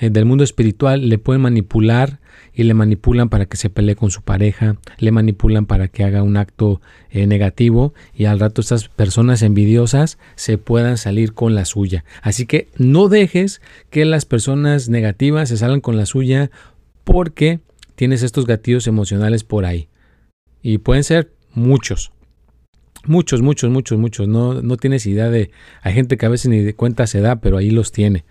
eh, 0.00 0.08
del 0.08 0.24
mundo 0.24 0.44
espiritual 0.44 1.08
le 1.08 1.18
pueden 1.18 1.42
manipular 1.42 2.20
y 2.54 2.64
le 2.64 2.72
manipulan 2.72 3.28
para 3.28 3.44
que 3.46 3.58
se 3.58 3.68
pelee 3.68 3.94
con 3.94 4.10
su 4.10 4.22
pareja, 4.22 4.76
le 4.98 5.12
manipulan 5.12 5.66
para 5.66 5.88
que 5.88 6.04
haga 6.04 6.22
un 6.22 6.38
acto 6.38 6.80
eh, 7.10 7.26
negativo 7.26 7.92
y 8.14 8.24
al 8.24 8.40
rato 8.40 8.62
estas 8.62 8.88
personas 8.88 9.42
envidiosas 9.42 10.18
se 10.36 10.56
puedan 10.56 10.96
salir 10.96 11.34
con 11.34 11.54
la 11.54 11.66
suya. 11.66 12.04
Así 12.22 12.46
que 12.46 12.68
no 12.76 13.08
dejes 13.08 13.60
que 13.90 14.06
las 14.06 14.24
personas 14.24 14.88
negativas 14.88 15.50
se 15.50 15.58
salgan 15.58 15.80
con 15.80 15.98
la 15.98 16.06
suya 16.06 16.50
porque 17.04 17.60
tienes 17.94 18.22
estos 18.22 18.46
gatillos 18.46 18.86
emocionales 18.86 19.44
por 19.44 19.66
ahí. 19.66 19.88
Y 20.62 20.78
pueden 20.78 21.04
ser 21.04 21.32
muchos. 21.52 22.12
Muchos, 23.04 23.42
muchos, 23.42 23.70
muchos, 23.70 23.98
muchos. 23.98 24.28
No, 24.28 24.62
no 24.62 24.76
tienes 24.76 25.06
idea 25.06 25.30
de... 25.30 25.50
Hay 25.82 25.92
gente 25.92 26.16
que 26.16 26.26
a 26.26 26.30
veces 26.30 26.48
ni 26.50 26.60
de 26.60 26.74
cuenta 26.74 27.06
se 27.06 27.20
da, 27.20 27.40
pero 27.40 27.58
ahí 27.58 27.70
los 27.70 27.92
tiene. 27.92 28.24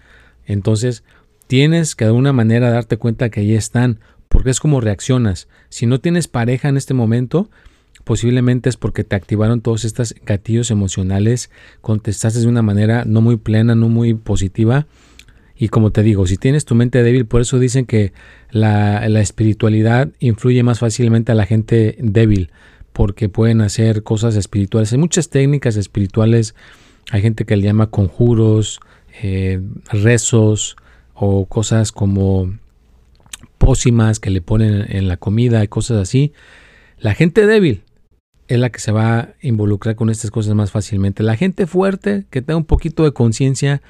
Entonces, 0.45 1.03
tienes 1.49 1.95
que 1.95 2.05
de 2.05 2.09
alguna 2.09 2.31
manera 2.31 2.69
darte 2.69 2.97
cuenta 2.97 3.31
que 3.31 3.39
ahí 3.39 3.55
están, 3.55 3.99
porque 4.27 4.51
es 4.51 4.59
como 4.59 4.81
reaccionas. 4.81 5.47
Si 5.69 5.87
no 5.87 5.99
tienes 5.99 6.27
pareja 6.27 6.69
en 6.69 6.77
este 6.77 6.93
momento, 6.93 7.49
posiblemente 8.03 8.69
es 8.69 8.77
porque 8.77 9.03
te 9.03 9.15
activaron 9.15 9.61
todos 9.61 9.83
estos 9.83 10.13
gatillos 10.27 10.69
emocionales, 10.69 11.49
contestaste 11.81 12.41
de 12.41 12.45
una 12.45 12.61
manera 12.61 13.03
no 13.03 13.21
muy 13.21 13.37
plena, 13.37 13.73
no 13.73 13.89
muy 13.89 14.13
positiva. 14.13 14.85
Y 15.57 15.69
como 15.69 15.89
te 15.89 16.03
digo, 16.03 16.27
si 16.27 16.37
tienes 16.37 16.65
tu 16.65 16.75
mente 16.75 17.01
débil, 17.01 17.25
por 17.25 17.41
eso 17.41 17.57
dicen 17.57 17.87
que 17.87 18.13
la, 18.51 19.03
espiritualidad 19.19 20.09
influye 20.19 20.61
más 20.61 20.77
fácilmente 20.77 21.31
a 21.31 21.35
la 21.35 21.47
gente 21.47 21.97
débil, 21.99 22.51
porque 22.93 23.27
pueden 23.27 23.61
hacer 23.61 24.03
cosas 24.03 24.35
espirituales. 24.35 24.93
Hay 24.93 24.99
muchas 24.99 25.29
técnicas 25.29 25.77
espirituales, 25.77 26.53
hay 27.09 27.23
gente 27.23 27.45
que 27.45 27.57
le 27.57 27.63
llama 27.63 27.89
conjuros, 27.89 28.81
eh, 29.23 29.63
rezos, 29.91 30.75
o 31.19 31.45
cosas 31.45 31.91
como 31.91 32.57
pócimas 33.57 34.19
que 34.19 34.29
le 34.29 34.41
ponen 34.41 34.85
en 34.89 35.07
la 35.07 35.17
comida 35.17 35.63
y 35.63 35.67
cosas 35.67 35.97
así. 35.97 36.33
La 36.97 37.13
gente 37.13 37.45
débil 37.45 37.83
es 38.47 38.57
la 38.57 38.71
que 38.71 38.79
se 38.79 38.91
va 38.91 39.19
a 39.19 39.29
involucrar 39.41 39.95
con 39.95 40.09
estas 40.09 40.31
cosas 40.31 40.55
más 40.55 40.71
fácilmente. 40.71 41.21
La 41.21 41.35
gente 41.35 41.67
fuerte, 41.67 42.25
que 42.29 42.41
tenga 42.41 42.57
un 42.57 42.65
poquito 42.65 43.03
de 43.03 43.13
conciencia, 43.13 43.81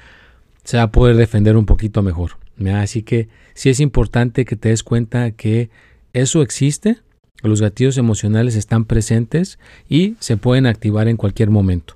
se 0.64 0.76
va 0.76 0.84
a 0.84 0.92
poder 0.92 1.16
defender 1.16 1.56
un 1.56 1.66
poquito 1.66 2.02
mejor. 2.02 2.32
Así 2.74 3.02
que 3.02 3.28
sí 3.54 3.70
es 3.70 3.80
importante 3.80 4.44
que 4.44 4.56
te 4.56 4.68
des 4.68 4.82
cuenta 4.82 5.30
que 5.30 5.70
eso 6.12 6.42
existe, 6.42 6.98
los 7.42 7.62
gatillos 7.62 7.96
emocionales 7.96 8.54
están 8.54 8.84
presentes 8.84 9.58
y 9.88 10.16
se 10.18 10.36
pueden 10.36 10.66
activar 10.66 11.08
en 11.08 11.16
cualquier 11.16 11.48
momento. 11.48 11.94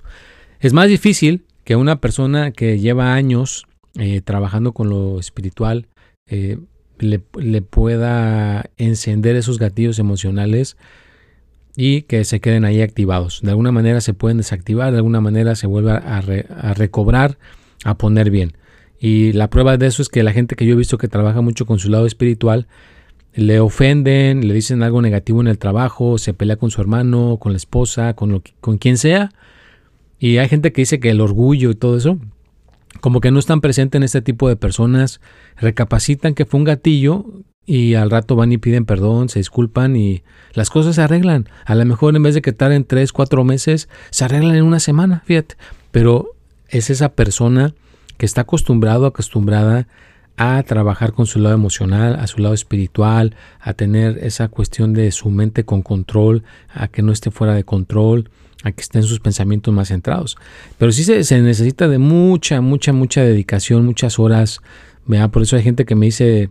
Es 0.59 0.73
más 0.73 0.87
difícil 0.87 1.45
que 1.65 1.75
una 1.75 2.01
persona 2.01 2.51
que 2.51 2.79
lleva 2.79 3.13
años 3.13 3.67
eh, 3.97 4.21
trabajando 4.21 4.73
con 4.73 4.89
lo 4.89 5.19
espiritual, 5.19 5.87
eh, 6.27 6.57
le, 6.99 7.19
pueda 7.61 8.69
encender 8.77 9.35
esos 9.35 9.59
gatillos 9.59 9.99
emocionales 9.99 10.75
y 11.77 12.03
que 12.03 12.25
se 12.25 12.39
queden 12.39 12.65
ahí 12.65 12.81
activados. 12.81 13.39
De 13.41 13.51
alguna 13.51 13.71
manera 13.71 14.01
se 14.01 14.13
pueden 14.13 14.37
desactivar, 14.37 14.91
de 14.91 14.97
alguna 14.97 15.21
manera 15.21 15.55
se 15.55 15.67
vuelve 15.67 15.91
a, 15.91 16.17
a, 16.17 16.73
recobrar, 16.73 17.37
a 17.83 17.97
poner 17.97 18.31
bien. 18.31 18.53
Y 18.99 19.33
la 19.33 19.49
prueba 19.49 19.77
de 19.77 19.87
eso 19.87 20.01
es 20.01 20.09
que 20.09 20.23
la 20.23 20.33
gente 20.33 20.55
que 20.55 20.65
yo 20.65 20.73
he 20.73 20.77
visto 20.77 20.97
que 20.97 21.07
trabaja 21.07 21.41
mucho 21.41 21.65
con 21.65 21.79
su 21.79 21.89
lado 21.89 22.05
espiritual, 22.05 22.67
le 23.33 23.59
ofenden, 23.59 24.47
le 24.47 24.53
dicen 24.53 24.83
algo 24.83 25.01
negativo 25.01 25.41
en 25.41 25.47
el 25.47 25.57
trabajo, 25.57 26.17
se 26.17 26.33
pelea 26.33 26.55
con 26.55 26.71
su 26.71 26.81
hermano, 26.81 27.37
con 27.39 27.51
la 27.51 27.57
esposa, 27.57 28.13
con, 28.13 28.31
lo, 28.31 28.41
con 28.61 28.77
quien 28.77 28.97
sea. 28.97 29.31
Y 30.17 30.37
hay 30.37 30.47
gente 30.47 30.71
que 30.71 30.81
dice 30.81 31.01
que 31.01 31.09
el 31.09 31.19
orgullo 31.19 31.71
y 31.71 31.75
todo 31.75 31.97
eso 31.97 32.19
como 33.01 33.21
que 33.21 33.31
no 33.31 33.39
están 33.39 33.61
presentes 33.61 33.97
en 33.99 34.03
este 34.03 34.21
tipo 34.21 34.49
de 34.49 34.55
personas, 34.55 35.21
recapacitan 35.57 36.33
que 36.33 36.45
fue 36.45 36.59
un 36.59 36.63
gatillo 36.63 37.25
y 37.65 37.95
al 37.95 38.11
rato 38.11 38.35
van 38.35 38.51
y 38.51 38.57
piden 38.57 38.85
perdón, 38.85 39.29
se 39.29 39.39
disculpan 39.39 39.95
y 39.95 40.23
las 40.53 40.69
cosas 40.69 40.95
se 40.95 41.01
arreglan. 41.01 41.49
A 41.65 41.75
lo 41.75 41.85
mejor 41.85 42.15
en 42.15 42.23
vez 42.23 42.35
de 42.35 42.41
que 42.41 42.51
estar 42.51 42.71
en 42.71 42.85
tres, 42.85 43.11
cuatro 43.11 43.43
meses, 43.43 43.89
se 44.11 44.25
arreglan 44.25 44.55
en 44.55 44.63
una 44.63 44.79
semana, 44.79 45.23
fíjate. 45.25 45.55
Pero 45.91 46.35
es 46.69 46.89
esa 46.89 47.09
persona 47.09 47.73
que 48.17 48.25
está 48.25 48.41
acostumbrado, 48.41 49.05
acostumbrada 49.05 49.87
a 50.37 50.61
trabajar 50.63 51.13
con 51.13 51.25
su 51.25 51.39
lado 51.39 51.55
emocional, 51.55 52.15
a 52.15 52.27
su 52.27 52.39
lado 52.41 52.53
espiritual, 52.53 53.35
a 53.59 53.73
tener 53.73 54.19
esa 54.19 54.49
cuestión 54.49 54.93
de 54.93 55.11
su 55.11 55.29
mente 55.29 55.63
con 55.63 55.81
control, 55.81 56.43
a 56.73 56.87
que 56.87 57.01
no 57.01 57.11
esté 57.11 57.31
fuera 57.31 57.53
de 57.53 57.63
control, 57.63 58.29
a 58.65 58.71
que 58.71 58.81
estén 58.81 59.03
sus 59.03 59.19
pensamientos 59.19 59.73
más 59.73 59.89
centrados. 59.89 60.37
Pero 60.79 60.91
sí 60.91 61.03
se, 61.03 61.41
necesita 61.41 61.87
de 61.87 61.99
mucha, 61.99 62.61
mucha, 62.61 62.91
mucha 62.93 63.21
dedicación, 63.21 63.85
muchas 63.85 64.17
horas. 64.17 64.59
Por 65.31 65.43
eso 65.43 65.55
hay 65.55 65.61
gente 65.61 65.85
que 65.85 65.93
me 65.93 66.07
dice 66.07 66.49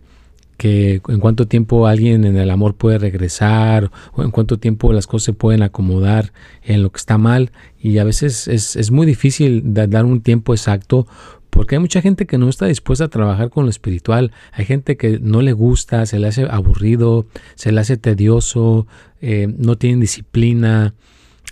que 0.57 1.03
en 1.09 1.19
cuánto 1.19 1.49
tiempo 1.49 1.89
alguien 1.89 2.25
en 2.25 2.37
el 2.37 2.51
amor 2.51 2.77
puede 2.77 2.99
regresar 2.99 3.91
o 4.13 4.23
en 4.23 4.31
cuánto 4.31 4.59
tiempo 4.61 4.93
las 4.93 5.09
cosas 5.09 5.25
se 5.25 5.33
pueden 5.33 5.65
acomodar 5.65 6.33
en 6.63 6.85
lo 6.85 6.93
que 6.93 6.99
está 6.99 7.19
mal 7.19 7.51
y 7.81 7.99
a 7.99 8.05
veces 8.05 8.47
es, 8.47 8.91
muy 8.93 9.07
difícil 9.07 9.63
dar 9.65 10.05
un 10.05 10.21
tiempo 10.21 10.55
exacto 10.55 11.09
porque 11.51 11.75
hay 11.75 11.81
mucha 11.81 12.01
gente 12.01 12.27
que 12.27 12.39
no 12.39 12.49
está 12.49 12.67
dispuesta 12.67 13.07
a 13.07 13.09
trabajar 13.09 13.51
con 13.51 13.65
lo 13.65 13.71
espiritual, 13.71 14.31
hay 14.53 14.65
gente 14.65 14.97
que 14.97 15.19
no 15.19 15.43
le 15.43 15.53
gusta, 15.53 16.07
se 16.07 16.21
le 16.21 16.29
hace 16.29 16.47
aburrido, 16.49 17.27
se 17.57 17.73
le 17.73 17.81
hace 17.81 17.97
tedioso, 17.97 18.87
eh, 19.21 19.53
no 19.59 19.77
tienen 19.77 19.99
disciplina, 19.99 20.95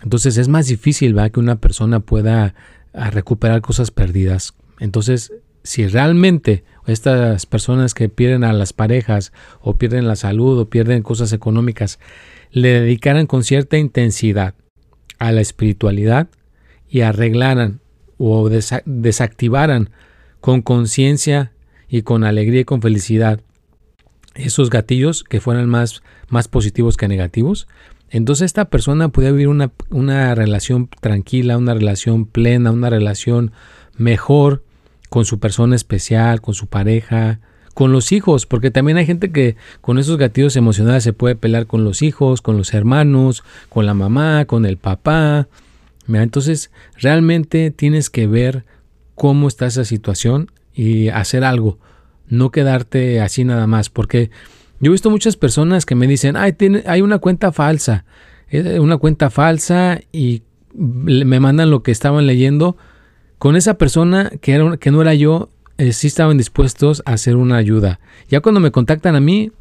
entonces 0.03 0.37
es 0.37 0.49
más 0.49 0.67
difícil 0.67 1.17
que 1.33 1.41
una 1.41 1.57
persona 1.57 2.01
pueda 2.01 2.55
ah, 2.93 3.11
recuperar 3.11 3.61
cosas 3.61 3.91
perdidas. 3.91 4.55
Entonces, 4.81 5.33
si 5.63 5.87
realmente 5.87 6.65
estas 6.87 7.47
personas 7.47 7.95
que 7.95 8.09
pierden 8.09 8.45
a 8.45 8.53
las 8.53 8.73
parejas 8.73 9.33
o 9.61 9.77
pierden 9.77 10.09
la 10.09 10.17
salud 10.17 10.59
o 10.59 10.69
pierden 10.69 11.03
cosas 11.03 11.33
económicas, 11.33 11.99
le 12.51 12.81
dedicaran 12.81 13.27
con 13.27 13.45
cierta 13.45 13.79
intensidad 13.79 14.55
a 15.19 15.31
la 15.31 15.41
espiritualidad 15.41 16.29
y 16.89 17.03
arreglaran 17.03 17.81
o 18.19 18.49
desactivaran 18.49 19.91
con 20.41 20.63
conciencia 20.63 21.53
y 21.89 22.03
con 22.03 22.25
alegría 22.25 22.63
y 22.63 22.65
con 22.65 22.83
felicidad 22.83 23.41
esos 24.35 24.71
gatillos 24.71 25.25
que 25.25 25.41
fueran 25.41 25.69
más 25.69 26.03
positivos 26.51 26.97
que 26.97 27.07
negativos, 27.07 27.69
entonces 28.13 28.45
esta 28.45 28.67
persona 28.67 29.09
puede 29.09 29.33
vivir 29.33 29.49
una, 29.49 29.73
una 29.89 30.35
relación 30.35 30.89
tranquila, 31.01 31.57
una 31.57 31.73
relación 31.73 32.27
plena, 32.27 32.71
una 32.71 32.91
relación 32.91 33.53
mejor 33.97 34.63
con 35.09 35.25
su 35.25 35.39
persona 35.39 35.75
especial, 35.75 36.43
con 36.43 36.53
su 36.53 36.67
pareja, 36.67 37.41
con 37.73 37.91
los 37.91 38.13
hijos, 38.13 38.45
porque 38.45 38.71
también 38.71 38.99
hay 38.99 39.07
gente 39.07 39.33
que 39.33 39.57
con 39.81 39.99
esos 39.99 40.19
gatillos 40.19 40.57
emocionales 40.57 41.03
se 41.05 41.15
puede 41.15 41.37
pelear 41.37 41.67
con 41.67 41.85
los 41.85 42.03
hijos, 42.03 42.43
con 42.43 42.59
los 42.59 42.75
hermanos, 42.75 43.45
con 43.71 43.87
la 43.87 43.95
mamá, 43.95 44.45
con 44.45 44.67
el 44.67 44.77
papá. 44.77 45.49
Entonces, 46.07 46.71
realmente 46.99 47.71
tienes 47.71 48.11
que 48.11 48.27
ver 48.27 48.67
cómo 49.15 49.49
está 49.49 49.67
esa 49.67 49.87
situación 49.87 50.51
y 50.75 51.09
hacer 51.09 51.45
algo, 51.45 51.79
no 52.29 52.51
quedarte 52.51 53.23
así 53.23 53.45
nada 53.45 53.67
más, 53.67 53.89
porque 53.89 54.31
yo 54.83 54.91
he 54.91 54.93
visto 54.93 55.11
muchas 55.11 55.37
personas 55.37 55.87
que 55.87 55.95
me 55.95 56.09
dicen, 56.09 56.37
Ay, 56.37 56.55
tiene, 56.55 56.83
hay 56.87 57.03
una 57.03 57.21
cuenta 57.21 57.53
falsa, 57.53 58.05
una 58.81 58.97
cuenta 58.97 59.31
falsa 59.31 60.01
y 60.11 60.43
me 60.75 61.39
mandan 61.39 61.71
lo 61.71 61.85
que 61.85 61.93
estaban 61.93 62.27
leyendo. 62.27 62.77
Con 63.39 63.55
esa 63.55 63.75
persona 63.75 64.33
que, 64.41 64.55
era, 64.55 64.77
que 64.79 64.91
no 64.91 65.01
era 65.01 65.15
yo, 65.15 65.51
eh, 65.79 65.93
sí 65.93 66.09
estaban 66.09 66.37
dispuestos 66.37 67.03
a 67.07 67.13
hacer 67.13 67.37
una 67.37 67.59
ayuda. 67.59 68.01
Ya 68.29 68.41
cuando 68.41 68.61
me 68.61 68.73
contactan 68.73 69.15
a 69.15 69.21
mí, 69.21 69.53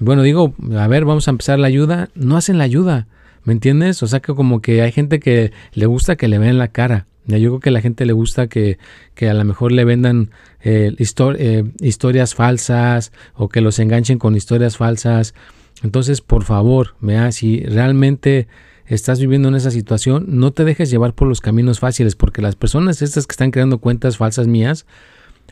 bueno, 0.00 0.22
digo, 0.22 0.54
a 0.76 0.88
ver, 0.88 1.04
vamos 1.04 1.28
a 1.28 1.30
empezar 1.30 1.60
la 1.60 1.68
ayuda, 1.68 2.10
no 2.16 2.36
hacen 2.36 2.58
la 2.58 2.64
ayuda. 2.64 3.06
¿Me 3.44 3.52
entiendes? 3.52 4.02
O 4.02 4.08
sea 4.08 4.18
que 4.18 4.34
como 4.34 4.60
que 4.60 4.82
hay 4.82 4.90
gente 4.90 5.20
que 5.20 5.52
le 5.72 5.86
gusta 5.86 6.16
que 6.16 6.26
le 6.26 6.38
vean 6.38 6.58
la 6.58 6.68
cara. 6.68 7.06
Yo 7.26 7.50
creo 7.50 7.60
que 7.60 7.68
a 7.70 7.72
la 7.72 7.80
gente 7.80 8.04
le 8.04 8.12
gusta 8.12 8.48
que, 8.48 8.78
que 9.14 9.30
a 9.30 9.34
lo 9.34 9.44
mejor 9.44 9.72
le 9.72 9.84
vendan 9.84 10.30
eh, 10.62 10.94
eh, 10.98 11.64
historias 11.80 12.34
falsas 12.34 13.12
o 13.34 13.48
que 13.48 13.60
los 13.60 13.78
enganchen 13.78 14.18
con 14.18 14.36
historias 14.36 14.76
falsas. 14.76 15.34
Entonces, 15.82 16.20
por 16.20 16.44
favor, 16.44 16.94
vea, 17.00 17.32
si 17.32 17.60
realmente 17.60 18.46
estás 18.86 19.20
viviendo 19.20 19.48
en 19.48 19.54
esa 19.54 19.70
situación, 19.70 20.26
no 20.28 20.52
te 20.52 20.64
dejes 20.64 20.90
llevar 20.90 21.14
por 21.14 21.28
los 21.28 21.40
caminos 21.40 21.80
fáciles, 21.80 22.16
porque 22.16 22.42
las 22.42 22.56
personas 22.56 23.00
estas 23.02 23.26
que 23.26 23.32
están 23.32 23.50
creando 23.50 23.78
cuentas 23.78 24.18
falsas 24.18 24.46
mías, 24.46 24.86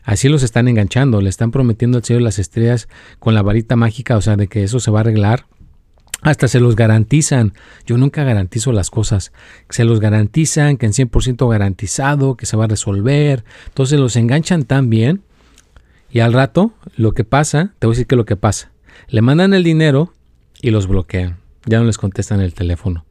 así 0.03 0.29
los 0.29 0.43
están 0.43 0.67
enganchando, 0.67 1.21
le 1.21 1.29
están 1.29 1.51
prometiendo 1.51 1.97
al 1.97 2.03
cielo 2.03 2.21
las 2.21 2.39
estrellas 2.39 2.87
con 3.19 3.33
la 3.33 3.41
varita 3.41 3.75
mágica, 3.75 4.17
o 4.17 4.21
sea, 4.21 4.35
de 4.35 4.47
que 4.47 4.63
eso 4.63 4.79
se 4.79 4.91
va 4.91 4.99
a 4.99 5.01
arreglar. 5.01 5.45
Hasta 6.23 6.47
se 6.47 6.59
los 6.59 6.75
garantizan. 6.75 7.53
Yo 7.85 7.97
nunca 7.97 8.23
garantizo 8.23 8.71
las 8.71 8.89
cosas. 8.89 9.31
Se 9.69 9.83
los 9.83 9.99
garantizan, 9.99 10.77
que 10.77 10.85
en 10.85 10.93
100% 10.93 11.49
garantizado, 11.49 12.35
que 12.35 12.45
se 12.45 12.57
va 12.57 12.65
a 12.65 12.67
resolver. 12.67 13.43
Entonces 13.67 13.99
los 13.99 14.15
enganchan 14.15 14.63
tan 14.63 14.89
bien. 14.89 15.21
Y 16.11 16.19
al 16.19 16.33
rato, 16.33 16.73
lo 16.95 17.11
que 17.11 17.23
pasa, 17.23 17.73
te 17.79 17.87
voy 17.87 17.93
a 17.93 17.95
decir 17.95 18.07
que 18.07 18.15
lo 18.15 18.25
que 18.25 18.35
pasa. 18.35 18.71
Le 19.09 19.21
mandan 19.21 19.53
el 19.53 19.63
dinero 19.63 20.13
y 20.61 20.71
los 20.71 20.87
bloquean. 20.87 21.37
Ya 21.65 21.79
no 21.79 21.85
les 21.85 21.97
contestan 21.97 22.39
el 22.39 22.53
teléfono. 22.53 23.05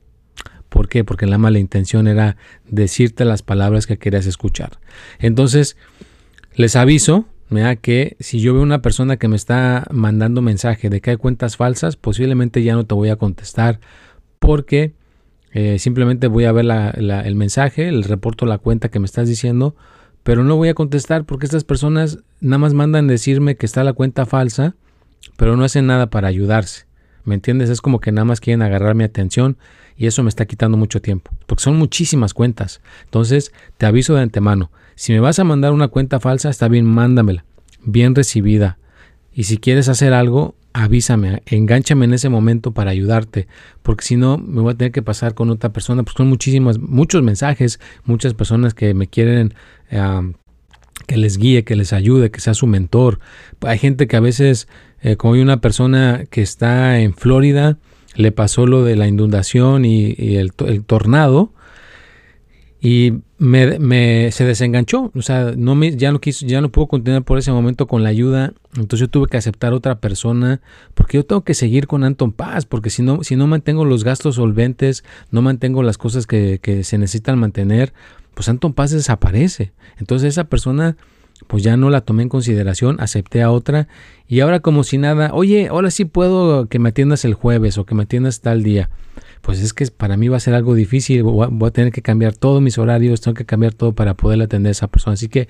¿Por 0.68 0.88
qué? 0.88 1.04
Porque 1.04 1.26
la 1.26 1.36
mala 1.36 1.58
intención 1.58 2.08
era 2.08 2.36
decirte 2.66 3.26
las 3.26 3.42
palabras 3.42 3.86
que 3.86 3.98
querías 3.98 4.26
escuchar. 4.26 4.78
Entonces, 5.18 5.76
les 6.54 6.76
aviso 6.76 7.26
que 7.80 8.16
si 8.20 8.40
yo 8.40 8.54
veo 8.54 8.62
una 8.62 8.82
persona 8.82 9.16
que 9.16 9.28
me 9.28 9.36
está 9.36 9.86
mandando 9.90 10.42
mensaje 10.42 10.90
de 10.90 11.00
que 11.00 11.10
hay 11.10 11.16
cuentas 11.16 11.56
falsas, 11.56 11.96
posiblemente 11.96 12.62
ya 12.62 12.74
no 12.74 12.86
te 12.86 12.94
voy 12.94 13.10
a 13.10 13.16
contestar 13.16 13.80
porque 14.38 14.94
eh, 15.52 15.78
simplemente 15.78 16.28
voy 16.28 16.44
a 16.44 16.52
ver 16.52 16.66
el 16.66 17.36
mensaje, 17.36 17.88
el 17.88 18.04
reporto 18.04 18.46
la 18.46 18.58
cuenta 18.58 18.88
que 18.88 18.98
me 18.98 19.06
estás 19.06 19.28
diciendo, 19.28 19.76
pero 20.22 20.44
no 20.44 20.56
voy 20.56 20.68
a 20.68 20.74
contestar 20.74 21.24
porque 21.24 21.46
estas 21.46 21.64
personas 21.64 22.18
nada 22.40 22.58
más 22.58 22.74
mandan 22.74 23.06
decirme 23.06 23.56
que 23.56 23.66
está 23.66 23.84
la 23.84 23.92
cuenta 23.92 24.24
falsa, 24.24 24.74
pero 25.36 25.56
no 25.56 25.64
hacen 25.64 25.86
nada 25.86 26.08
para 26.08 26.28
ayudarse. 26.28 26.86
¿Me 27.24 27.34
entiendes? 27.34 27.70
Es 27.70 27.80
como 27.80 28.00
que 28.00 28.10
nada 28.10 28.24
más 28.24 28.40
quieren 28.40 28.62
agarrar 28.62 28.94
mi 28.94 29.04
atención 29.04 29.56
y 29.96 30.06
eso 30.06 30.22
me 30.22 30.28
está 30.28 30.46
quitando 30.46 30.76
mucho 30.76 31.00
tiempo, 31.00 31.30
porque 31.46 31.62
son 31.62 31.76
muchísimas 31.76 32.34
cuentas. 32.34 32.80
Entonces, 33.04 33.52
te 33.76 33.86
aviso 33.86 34.14
de 34.14 34.22
antemano, 34.22 34.70
si 34.94 35.12
me 35.12 35.20
vas 35.20 35.38
a 35.38 35.44
mandar 35.44 35.72
una 35.72 35.88
cuenta 35.88 36.20
falsa, 36.20 36.50
está 36.50 36.68
bien, 36.68 36.84
mándamela, 36.84 37.44
bien 37.84 38.14
recibida. 38.14 38.78
Y 39.32 39.44
si 39.44 39.56
quieres 39.56 39.88
hacer 39.88 40.12
algo, 40.12 40.54
avísame, 40.72 41.42
engánchame 41.46 42.04
en 42.04 42.14
ese 42.14 42.28
momento 42.28 42.72
para 42.72 42.90
ayudarte, 42.90 43.46
porque 43.82 44.04
si 44.04 44.16
no 44.16 44.38
me 44.38 44.60
voy 44.60 44.72
a 44.72 44.76
tener 44.76 44.92
que 44.92 45.02
pasar 45.02 45.34
con 45.34 45.50
otra 45.50 45.72
persona, 45.72 46.02
porque 46.02 46.18
son 46.18 46.28
muchísimas, 46.28 46.78
muchos 46.78 47.22
mensajes, 47.22 47.80
muchas 48.04 48.34
personas 48.34 48.74
que 48.74 48.94
me 48.94 49.06
quieren 49.06 49.54
que 51.06 51.16
les 51.16 51.36
guíe, 51.36 51.64
que 51.64 51.76
les 51.76 51.92
ayude, 51.92 52.30
que 52.30 52.40
sea 52.40 52.54
su 52.54 52.66
mentor. 52.66 53.20
Hay 53.60 53.78
gente 53.78 54.06
que 54.06 54.16
a 54.16 54.20
veces, 54.20 54.68
eh, 55.02 55.16
como 55.16 55.34
hay 55.34 55.40
una 55.40 55.60
persona 55.60 56.24
que 56.30 56.42
está 56.42 57.00
en 57.00 57.14
Florida, 57.14 57.78
le 58.14 58.32
pasó 58.32 58.66
lo 58.66 58.84
de 58.84 58.96
la 58.96 59.08
inundación 59.08 59.84
y, 59.84 60.36
el, 60.36 60.52
tornado 60.52 61.52
y 62.84 63.20
me, 63.38 64.32
se 64.32 64.44
desenganchó, 64.44 65.12
o 65.14 65.22
sea, 65.22 65.52
no 65.56 65.76
me, 65.76 65.96
ya 65.96 66.10
no 66.10 66.20
quiso, 66.20 66.44
ya 66.44 66.60
no 66.60 66.68
pudo 66.70 66.88
continuar 66.88 67.22
por 67.22 67.38
ese 67.38 67.52
momento 67.52 67.86
con 67.86 68.02
la 68.02 68.08
ayuda, 68.08 68.54
entonces 68.74 68.98
yo 68.98 69.08
tuve 69.08 69.28
que 69.28 69.36
aceptar 69.36 69.72
otra 69.72 70.00
persona, 70.00 70.60
porque 70.94 71.18
yo 71.18 71.24
tengo 71.24 71.42
que 71.44 71.54
seguir 71.54 71.86
con 71.86 72.02
Anton 72.02 72.32
Paz, 72.32 72.66
porque 72.66 72.90
si 72.90 73.02
no, 73.02 73.22
si 73.22 73.36
no 73.36 73.46
mantengo 73.46 73.84
los 73.84 74.02
gastos 74.02 74.34
solventes, 74.34 75.04
no 75.30 75.42
mantengo 75.42 75.84
las 75.84 75.96
cosas 75.96 76.26
que, 76.26 76.58
que 76.60 76.82
se 76.82 76.98
necesitan 76.98 77.38
mantener, 77.38 77.92
pues 78.34 78.48
Anton 78.48 78.72
Paz 78.72 78.90
desaparece. 78.90 79.72
Entonces 79.98 80.30
esa 80.30 80.44
persona 80.44 80.96
pues 81.46 81.62
ya 81.62 81.76
no 81.76 81.88
la 81.88 82.00
tomé 82.00 82.24
en 82.24 82.28
consideración, 82.28 83.00
acepté 83.00 83.42
a 83.42 83.50
otra 83.52 83.86
y 84.26 84.40
ahora 84.40 84.58
como 84.58 84.82
si 84.82 84.98
nada, 84.98 85.30
oye, 85.32 85.68
ahora 85.68 85.90
sí 85.92 86.04
puedo 86.04 86.66
que 86.66 86.80
me 86.80 86.88
atiendas 86.88 87.24
el 87.24 87.34
jueves 87.34 87.78
o 87.78 87.84
que 87.84 87.94
me 87.94 88.04
atiendas 88.04 88.40
tal 88.40 88.64
día. 88.64 88.90
Pues 89.42 89.60
es 89.60 89.74
que 89.74 89.86
para 89.86 90.16
mí 90.16 90.28
va 90.28 90.38
a 90.38 90.40
ser 90.40 90.54
algo 90.54 90.74
difícil, 90.74 91.22
voy 91.22 91.46
a, 91.46 91.70
tener 91.70 91.92
que 91.92 92.00
cambiar 92.00 92.34
todos 92.34 92.62
mis 92.62 92.78
horarios, 92.78 93.20
tengo 93.20 93.34
que 93.34 93.44
cambiar 93.44 93.74
todo 93.74 93.92
para 93.92 94.14
poder 94.14 94.40
atender 94.40 94.70
a 94.70 94.72
esa 94.72 94.86
persona. 94.86 95.14
Así 95.14 95.28
que 95.28 95.48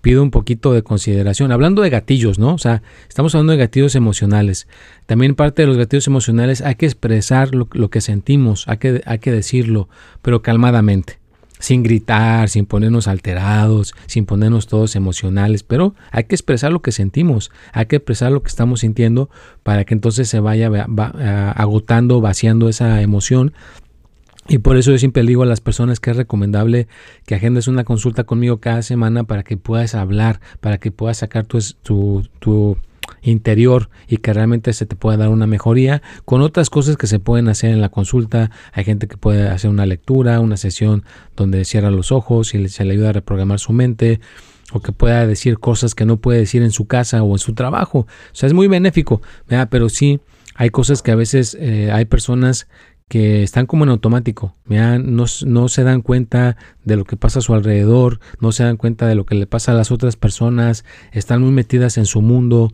pido 0.00 0.22
un 0.22 0.30
poquito 0.30 0.72
de 0.72 0.82
consideración. 0.82 1.52
Hablando 1.52 1.82
de 1.82 1.90
gatillos, 1.90 2.38
¿no? 2.38 2.54
O 2.54 2.58
sea, 2.58 2.82
estamos 3.08 3.34
hablando 3.34 3.52
de 3.52 3.58
gatillos 3.58 3.94
emocionales. 3.94 4.68
También 5.06 5.34
parte 5.34 5.62
de 5.62 5.68
los 5.68 5.76
gatillos 5.76 6.06
emocionales 6.06 6.60
hay 6.62 6.76
que 6.76 6.86
expresar 6.86 7.54
lo, 7.54 7.90
que 7.90 8.00
sentimos, 8.00 8.68
hay 8.68 8.78
que, 8.78 9.02
hay 9.04 9.18
que 9.18 9.32
decirlo, 9.32 9.88
pero 10.22 10.42
calmadamente 10.42 11.18
sin 11.58 11.82
gritar, 11.82 12.48
sin 12.48 12.66
ponernos 12.66 13.08
alterados, 13.08 13.94
sin 14.06 14.26
ponernos 14.26 14.66
todos 14.66 14.96
emocionales, 14.96 15.62
pero 15.62 15.94
hay 16.10 16.24
que 16.24 16.34
expresar 16.34 16.72
lo 16.72 16.82
que 16.82 16.92
sentimos, 16.92 17.50
hay 17.72 17.86
que 17.86 17.96
expresar 17.96 18.32
lo 18.32 18.42
que 18.42 18.48
estamos 18.48 18.80
sintiendo 18.80 19.30
para 19.62 19.84
que 19.84 19.94
entonces 19.94 20.28
se 20.28 20.40
vaya 20.40 20.70
agotando, 21.56 22.20
vaciando 22.20 22.68
esa 22.68 23.00
emoción. 23.02 23.52
Y 24.48 24.58
por 24.58 24.76
eso 24.76 24.92
yo 24.92 24.98
siempre 24.98 25.24
digo 25.24 25.42
a 25.42 25.46
las 25.46 25.60
personas 25.60 25.98
que 25.98 26.10
es 26.12 26.16
recomendable 26.16 26.86
que 27.26 27.34
agendes 27.34 27.66
una 27.66 27.82
consulta 27.82 28.24
conmigo 28.24 28.58
cada 28.58 28.82
semana 28.82 29.24
para 29.24 29.42
que 29.42 29.56
puedas 29.56 29.96
hablar, 29.96 30.40
para 30.60 30.78
que 30.78 30.92
puedas 30.92 31.18
sacar 31.18 31.46
tu, 31.46 31.58
tu 32.38 32.76
interior 33.22 33.90
y 34.08 34.18
que 34.18 34.32
realmente 34.32 34.72
se 34.72 34.86
te 34.86 34.96
pueda 34.96 35.16
dar 35.16 35.28
una 35.28 35.46
mejoría 35.46 36.02
con 36.24 36.40
otras 36.40 36.70
cosas 36.70 36.96
que 36.96 37.06
se 37.06 37.18
pueden 37.18 37.48
hacer 37.48 37.70
en 37.70 37.80
la 37.80 37.88
consulta. 37.88 38.50
Hay 38.72 38.84
gente 38.84 39.08
que 39.08 39.16
puede 39.16 39.48
hacer 39.48 39.70
una 39.70 39.86
lectura, 39.86 40.40
una 40.40 40.56
sesión 40.56 41.04
donde 41.36 41.64
cierra 41.64 41.90
los 41.90 42.12
ojos 42.12 42.54
y 42.54 42.68
se 42.68 42.84
le 42.84 42.94
ayuda 42.94 43.10
a 43.10 43.12
reprogramar 43.12 43.58
su 43.58 43.72
mente 43.72 44.20
o 44.72 44.80
que 44.80 44.92
pueda 44.92 45.26
decir 45.26 45.58
cosas 45.58 45.94
que 45.94 46.04
no 46.04 46.18
puede 46.18 46.40
decir 46.40 46.62
en 46.62 46.72
su 46.72 46.86
casa 46.86 47.22
o 47.22 47.32
en 47.32 47.38
su 47.38 47.54
trabajo. 47.54 48.00
O 48.00 48.34
sea, 48.34 48.46
es 48.46 48.52
muy 48.52 48.68
benéfico, 48.68 49.22
pero 49.70 49.88
sí 49.88 50.20
hay 50.54 50.70
cosas 50.70 51.02
que 51.02 51.12
a 51.12 51.16
veces 51.16 51.56
eh, 51.60 51.90
hay 51.92 52.06
personas 52.06 52.66
que 53.08 53.44
están 53.44 53.66
como 53.66 53.84
en 53.84 53.90
automático, 53.90 54.56
no, 54.66 55.26
no, 55.46 55.68
se 55.68 55.84
dan 55.84 56.02
cuenta 56.02 56.56
de 56.84 56.96
lo 56.96 57.04
que 57.04 57.16
pasa 57.16 57.38
a 57.38 57.42
su 57.42 57.54
alrededor, 57.54 58.18
no 58.40 58.50
se 58.50 58.64
dan 58.64 58.76
cuenta 58.76 59.06
de 59.06 59.14
lo 59.14 59.24
que 59.24 59.36
le 59.36 59.46
pasa 59.46 59.70
a 59.70 59.76
las 59.76 59.92
otras 59.92 60.16
personas, 60.16 60.84
están 61.12 61.40
muy 61.40 61.52
metidas 61.52 61.98
en 61.98 62.06
su 62.06 62.20
mundo, 62.20 62.72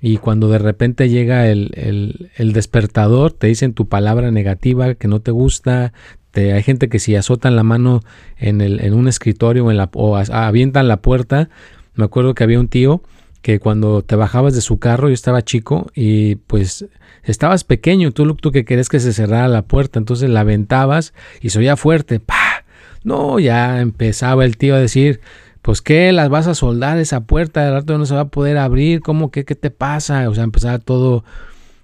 y 0.00 0.18
cuando 0.18 0.48
de 0.48 0.58
repente 0.58 1.08
llega 1.08 1.48
el, 1.48 2.30
despertador, 2.38 3.32
te 3.32 3.48
dicen 3.48 3.74
tu 3.74 3.88
palabra 3.88 4.30
negativa 4.30 4.94
que 4.94 5.08
no 5.08 5.20
te 5.20 5.30
gusta. 5.30 5.92
Te, 6.30 6.52
hay 6.52 6.62
gente 6.62 6.88
que 6.88 6.98
si 6.98 7.16
azotan 7.16 7.56
la 7.56 7.64
mano 7.64 8.02
en, 8.36 8.60
el, 8.60 8.80
en 8.80 8.94
un 8.94 9.08
escritorio 9.08 9.70
en 9.70 9.76
la, 9.76 9.90
o 9.94 10.16
avientan 10.16 10.88
la 10.88 10.98
puerta. 10.98 11.48
Me 11.94 12.04
acuerdo 12.04 12.34
que 12.34 12.44
había 12.44 12.60
un 12.60 12.68
tío 12.68 13.02
que 13.42 13.58
cuando 13.58 14.02
te 14.02 14.14
bajabas 14.14 14.54
de 14.54 14.60
su 14.60 14.78
carro, 14.78 15.08
yo 15.08 15.14
estaba 15.14 15.42
chico 15.42 15.90
y 15.94 16.36
pues 16.36 16.86
estabas 17.24 17.64
pequeño, 17.64 18.12
tú, 18.12 18.34
tú 18.34 18.52
que 18.52 18.64
querías 18.64 18.88
que 18.88 19.00
se 19.00 19.12
cerrara 19.12 19.48
la 19.48 19.62
puerta, 19.62 19.98
entonces 19.98 20.30
la 20.30 20.40
aventabas 20.40 21.12
y 21.40 21.50
se 21.50 21.58
oía 21.58 21.76
fuerte. 21.76 22.20
¡Pah! 22.20 22.64
No, 23.04 23.38
ya 23.38 23.80
empezaba 23.80 24.44
el 24.44 24.56
tío 24.56 24.74
a 24.74 24.80
decir, 24.80 25.20
pues 25.68 25.82
qué, 25.82 26.12
las 26.12 26.30
vas 26.30 26.46
a 26.46 26.54
soldar 26.54 26.96
esa 26.96 27.26
puerta, 27.26 27.62
de 27.62 27.70
rato 27.70 27.98
no 27.98 28.06
se 28.06 28.14
va 28.14 28.22
a 28.22 28.28
poder 28.28 28.56
abrir, 28.56 29.02
¿cómo 29.02 29.30
que 29.30 29.44
qué 29.44 29.54
te 29.54 29.70
pasa? 29.70 30.26
O 30.30 30.34
sea, 30.34 30.44
empezaba 30.44 30.78
todo 30.78 31.24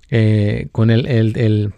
eh, 0.09 0.69
con 0.73 0.89
el, 0.91 1.05
el, 1.07 1.75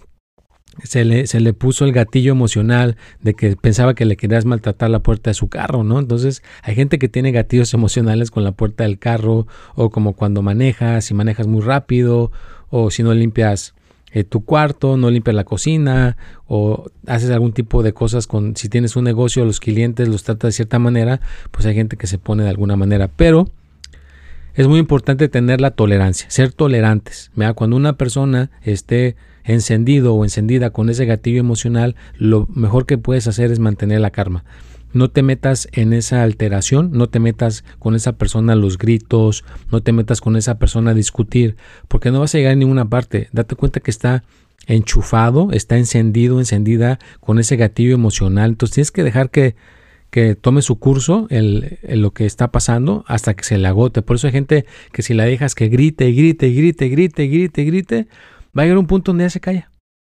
se, 0.85 1.05
le, 1.05 1.27
se 1.27 1.41
le 1.41 1.53
puso 1.53 1.85
el 1.85 1.91
gatillo 1.91 2.31
emocional 2.31 2.97
de 3.23 3.35
que 3.35 3.57
pensaba 3.57 3.97
que 3.97 4.05
le 4.05 4.17
querías 4.17 4.45
maltratar 4.45 4.89
la 4.89 5.01
puerta 5.01 5.31
de 5.31 5.35
su 5.35 5.49
carro, 5.49 5.83
¿no? 5.83 5.99
Entonces 5.99 6.45
hay 6.63 6.77
gente 6.77 7.01
que 7.01 7.09
tiene 7.09 7.33
gatillos 7.33 7.75
emocionales 7.75 8.31
con 8.31 8.45
la 8.45 8.53
puerta 8.53 8.85
del 8.85 9.01
carro 9.01 9.49
o 9.75 9.91
como 9.91 10.13
cuando 10.13 10.43
manejas, 10.43 11.07
si 11.07 11.13
manejas 11.13 11.49
muy 11.49 11.63
rápido 11.63 12.31
o 12.71 12.93
si 12.93 13.03
no 13.03 13.15
limpias 13.15 13.75
eh, 14.17 14.25
tu 14.25 14.47
cuarto, 14.47 14.97
no 14.97 15.11
limpias 15.11 15.37
la 15.37 15.45
cocina 15.45 16.17
o 16.47 16.87
haces 17.07 17.29
algún 17.29 17.53
tipo 17.53 17.83
de 17.83 17.93
cosas 17.93 18.27
con, 18.27 18.57
si 18.57 18.71
tienes 18.71 18.97
un 18.97 19.05
negocio, 19.05 19.45
los 19.45 19.61
clientes 19.61 20.09
los 20.09 20.25
trata 20.25 20.47
de 20.47 20.55
cierta 20.55 20.79
manera, 20.79 21.21
pues 21.51 21.67
hay 21.67 21.75
gente 21.75 21.99
que 21.99 22.07
se 22.07 22.17
pone 22.17 22.43
de 22.43 22.49
alguna 22.49 22.77
manera, 22.77 23.11
pero 23.15 23.51
es 24.55 24.69
muy 24.69 24.79
importante 24.79 25.29
tener 25.29 25.61
la 25.61 25.73
tolerancia, 25.73 26.31
ser 26.31 26.55
tolerantes. 26.55 27.31
Cuando 27.57 27.77
una 27.77 27.99
persona 27.99 28.51
esté 28.63 29.17
encendido 29.45 30.15
o 30.15 30.25
encendida 30.25 30.71
con 30.71 30.89
ese 30.89 31.05
gatillo 31.05 31.39
emocional, 31.39 31.95
lo 32.17 32.47
mejor 32.55 32.87
que 32.87 32.97
puedes 32.97 33.27
hacer 33.27 33.53
es 33.53 33.59
mantener 33.59 34.01
la 34.01 34.13
karma 34.13 34.45
no 34.97 35.11
te 35.11 35.23
metas 35.23 35.69
en 35.73 35.93
esa 35.93 36.23
alteración, 36.23 36.91
no 36.93 37.09
te 37.09 37.21
metas 37.21 37.65
con 37.79 37.95
esa 37.95 38.17
persona 38.17 38.55
a 38.55 38.57
los 38.57 38.79
gritos, 38.79 39.45
no 39.71 39.83
te 39.83 39.93
metas 39.93 40.21
con 40.21 40.37
esa 40.37 40.59
persona 40.59 40.91
a 40.91 40.95
discutir, 40.95 41.57
porque 41.89 42.11
no 42.11 42.21
vas 42.21 42.35
a 42.35 42.39
llegar 42.39 42.53
a 42.53 42.57
ninguna 42.57 42.89
parte. 42.89 43.29
Date 43.33 43.55
cuenta 43.55 43.81
que 43.81 43.91
está 43.91 44.25
enchufado, 44.67 45.51
está 45.53 45.77
encendido, 45.79 46.39
encendida 46.41 46.99
con 47.21 47.39
ese 47.39 47.57
gatillo 47.57 47.95
emocional. 47.95 48.51
Entonces 48.51 48.75
tienes 48.75 48.91
que 48.91 49.05
dejar 49.05 49.31
que, 49.31 49.55
que 50.11 50.35
tome 50.35 50.63
su 50.63 50.79
curso 50.79 51.27
el, 51.31 51.79
lo 51.89 52.13
que 52.13 52.27
está 52.27 52.51
pasando 52.51 53.05
hasta 53.07 53.35
que 53.35 53.45
se 53.45 53.59
le 53.59 53.69
agote. 53.69 54.03
Por 54.03 54.17
eso 54.17 54.27
hay 54.27 54.33
gente 54.33 54.67
que 54.93 55.03
si 55.03 55.15
la 55.15 55.25
dejas 55.25 55.55
que 55.55 55.69
grite, 55.69 56.11
grite, 56.13 56.51
grite, 56.51 56.89
grite, 56.89 57.27
grite, 57.29 57.65
grite, 57.65 58.09
va 58.57 58.63
a 58.63 58.65
llegar 58.65 58.79
un 58.79 58.87
punto 58.87 59.11
donde 59.11 59.25
ya 59.25 59.31
se 59.31 59.41
calla. 59.41 59.71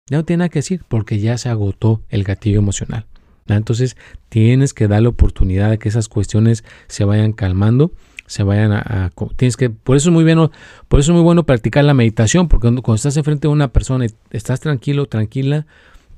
Ya 0.10 0.18
no 0.18 0.26
tiene 0.26 0.40
nada 0.40 0.50
que 0.50 0.60
decir 0.60 0.84
porque 0.88 1.20
ya 1.20 1.38
se 1.38 1.50
agotó 1.50 2.04
el 2.10 2.24
gatillo 2.24 2.60
emocional. 2.60 3.08
Entonces 3.48 3.98
tienes 4.30 4.74
que 4.74 4.88
dar 4.88 5.02
la 5.02 5.10
oportunidad 5.10 5.70
de 5.70 5.80
que 5.80 5.90
esas 5.90 6.08
cuestiones 6.08 6.64
se 6.88 7.06
vayan 7.06 7.34
calmando, 7.34 7.92
se 8.26 8.44
vayan 8.44 8.72
a, 8.72 9.12
tienes 9.36 9.58
que 9.58 9.70
por 9.70 9.98
eso 9.98 10.10
es 10.10 10.14
muy 10.14 10.24
bueno, 10.24 10.52
por 10.88 11.00
eso 11.00 11.12
es 11.12 11.16
muy 11.16 11.24
bueno 11.24 11.44
practicar 11.46 11.84
la 11.84 11.94
meditación, 11.94 12.48
porque 12.48 12.64
cuando, 12.64 12.82
cuando 12.82 12.96
estás 12.96 13.18
enfrente 13.18 13.48
de 13.48 13.54
una 13.54 13.68
persona 13.70 14.06
y 14.06 14.10
estás 14.32 14.60
tranquilo, 14.60 15.06
tranquila, 15.08 15.66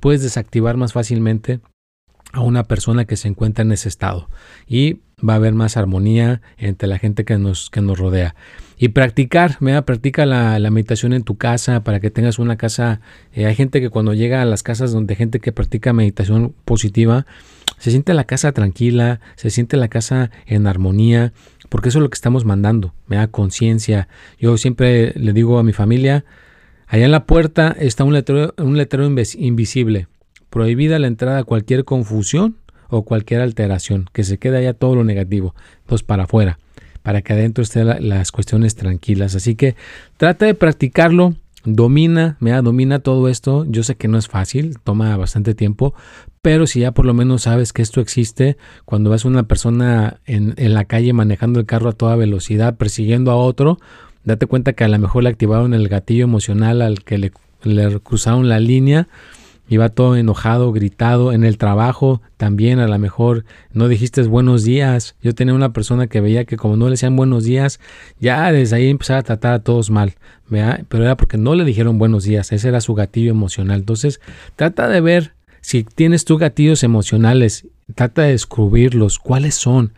puedes 0.00 0.22
desactivar 0.22 0.76
más 0.76 0.92
fácilmente 0.92 1.60
a 2.32 2.40
una 2.40 2.64
persona 2.64 3.04
que 3.04 3.16
se 3.16 3.28
encuentra 3.28 3.64
en 3.64 3.72
ese 3.72 3.88
estado. 3.88 4.28
Y 4.66 5.00
va 5.16 5.32
a 5.32 5.36
haber 5.36 5.54
más 5.54 5.78
armonía 5.78 6.42
entre 6.58 6.88
la 6.88 6.98
gente 6.98 7.24
que 7.24 7.38
nos, 7.38 7.70
que 7.70 7.80
nos 7.80 7.98
rodea. 7.98 8.34
Y 8.78 8.88
practicar, 8.88 9.56
mira, 9.60 9.86
practica 9.86 10.26
la, 10.26 10.58
meditación 10.70 11.14
en 11.14 11.22
tu 11.22 11.36
casa 11.36 11.82
para 11.84 12.00
que 12.00 12.10
tengas 12.10 12.38
una 12.38 12.56
casa. 12.56 13.00
Eh, 13.32 13.46
hay 13.46 13.54
gente 13.54 13.80
que 13.80 13.88
cuando 13.88 14.12
llega 14.12 14.42
a 14.42 14.44
las 14.44 14.62
casas 14.62 14.92
donde 14.92 15.14
gente 15.14 15.40
que 15.40 15.52
practica 15.52 15.94
meditación 15.94 16.54
positiva, 16.66 17.24
se 17.78 17.90
siente 17.90 18.12
la 18.12 18.24
casa 18.24 18.52
tranquila, 18.52 19.20
se 19.36 19.48
siente 19.48 19.78
la 19.78 19.88
casa 19.88 20.30
en 20.44 20.66
armonía, 20.66 21.32
porque 21.70 21.88
eso 21.88 21.98
es 21.98 22.02
lo 22.02 22.10
que 22.10 22.16
estamos 22.16 22.44
mandando, 22.44 22.92
me 23.06 23.16
da 23.16 23.28
conciencia. 23.28 24.08
Yo 24.38 24.58
siempre 24.58 25.14
le 25.16 25.32
digo 25.32 25.58
a 25.58 25.62
mi 25.62 25.72
familia, 25.72 26.26
allá 26.86 27.06
en 27.06 27.12
la 27.12 27.24
puerta 27.24 27.74
está 27.78 28.04
un 28.04 28.12
letrero, 28.12 28.54
un 28.58 28.76
letrero 28.76 29.06
invisible 29.06 30.08
prohibida 30.50 30.98
la 30.98 31.06
entrada 31.06 31.40
a 31.40 31.44
cualquier 31.44 31.84
confusión 31.84 32.56
o 32.88 33.02
cualquier 33.02 33.40
alteración, 33.40 34.08
que 34.12 34.24
se 34.24 34.38
quede 34.38 34.58
allá 34.58 34.74
todo 34.74 34.94
lo 34.94 35.04
negativo, 35.04 35.54
entonces 35.80 36.04
para 36.04 36.24
afuera, 36.24 36.58
para 37.02 37.22
que 37.22 37.32
adentro 37.32 37.62
estén 37.62 38.08
las 38.08 38.32
cuestiones 38.32 38.74
tranquilas. 38.74 39.34
Así 39.34 39.54
que 39.54 39.76
trata 40.16 40.46
de 40.46 40.54
practicarlo, 40.54 41.34
domina, 41.64 42.36
da 42.40 42.62
domina 42.62 43.00
todo 43.00 43.28
esto. 43.28 43.66
Yo 43.68 43.82
sé 43.82 43.96
que 43.96 44.08
no 44.08 44.18
es 44.18 44.28
fácil, 44.28 44.78
toma 44.82 45.16
bastante 45.16 45.54
tiempo, 45.54 45.94
pero 46.42 46.66
si 46.66 46.80
ya 46.80 46.92
por 46.92 47.04
lo 47.04 47.14
menos 47.14 47.42
sabes 47.42 47.72
que 47.72 47.82
esto 47.82 48.00
existe, 48.00 48.56
cuando 48.84 49.10
ves 49.10 49.24
a 49.24 49.28
una 49.28 49.42
persona 49.44 50.20
en, 50.26 50.54
en 50.56 50.74
la 50.74 50.84
calle 50.84 51.12
manejando 51.12 51.60
el 51.60 51.66
carro 51.66 51.90
a 51.90 51.92
toda 51.92 52.16
velocidad, 52.16 52.76
persiguiendo 52.76 53.30
a 53.30 53.36
otro, 53.36 53.78
date 54.24 54.46
cuenta 54.46 54.72
que 54.72 54.84
a 54.84 54.88
lo 54.88 54.98
mejor 54.98 55.24
le 55.24 55.28
activaron 55.28 55.74
el 55.74 55.88
gatillo 55.88 56.24
emocional 56.24 56.82
al 56.82 57.02
que 57.04 57.18
le, 57.18 57.32
le 57.62 58.00
cruzaron 58.00 58.48
la 58.48 58.60
línea 58.60 59.08
Iba 59.68 59.88
todo 59.88 60.16
enojado, 60.16 60.72
gritado. 60.72 61.32
En 61.32 61.44
el 61.44 61.58
trabajo 61.58 62.22
también 62.36 62.78
a 62.78 62.86
lo 62.86 62.98
mejor 62.98 63.44
no 63.72 63.88
dijiste 63.88 64.22
buenos 64.22 64.62
días. 64.62 65.16
Yo 65.22 65.34
tenía 65.34 65.54
una 65.54 65.72
persona 65.72 66.06
que 66.06 66.20
veía 66.20 66.44
que 66.44 66.56
como 66.56 66.76
no 66.76 66.84
le 66.86 66.92
decían 66.92 67.16
buenos 67.16 67.44
días, 67.44 67.80
ya 68.20 68.52
desde 68.52 68.76
ahí 68.76 68.88
empezaba 68.88 69.20
a 69.20 69.24
tratar 69.24 69.54
a 69.54 69.58
todos 69.58 69.90
mal. 69.90 70.14
Pero 70.48 71.02
era 71.02 71.16
porque 71.16 71.36
no 71.36 71.54
le 71.54 71.64
dijeron 71.64 71.98
buenos 71.98 72.24
días. 72.24 72.52
Ese 72.52 72.68
era 72.68 72.80
su 72.80 72.94
gatillo 72.94 73.30
emocional. 73.30 73.80
Entonces, 73.80 74.20
trata 74.54 74.88
de 74.88 75.00
ver 75.00 75.34
si 75.60 75.82
tienes 75.82 76.24
tus 76.24 76.38
gatillos 76.38 76.84
emocionales. 76.84 77.66
Trata 77.94 78.22
de 78.22 78.30
descubrirlos. 78.30 79.18
¿Cuáles 79.18 79.56
son? 79.56 79.92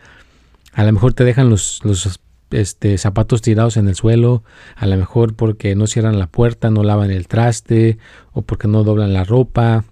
A 0.72 0.84
lo 0.84 0.92
mejor 0.92 1.12
te 1.12 1.24
dejan 1.24 1.50
los, 1.50 1.80
los 1.84 2.20
este, 2.50 2.98
zapatos 2.98 3.42
tirados 3.42 3.76
en 3.76 3.88
el 3.88 3.94
suelo, 3.94 4.42
a 4.76 4.86
lo 4.86 4.96
mejor 4.96 5.34
porque 5.34 5.74
no 5.74 5.86
cierran 5.86 6.18
la 6.18 6.26
puerta, 6.26 6.70
no 6.70 6.82
lavan 6.82 7.10
el 7.10 7.28
traste, 7.28 7.98
o 8.32 8.42
porque 8.42 8.68
no 8.68 8.84
doblan 8.84 9.12
la 9.12 9.24
ropa, 9.24 9.84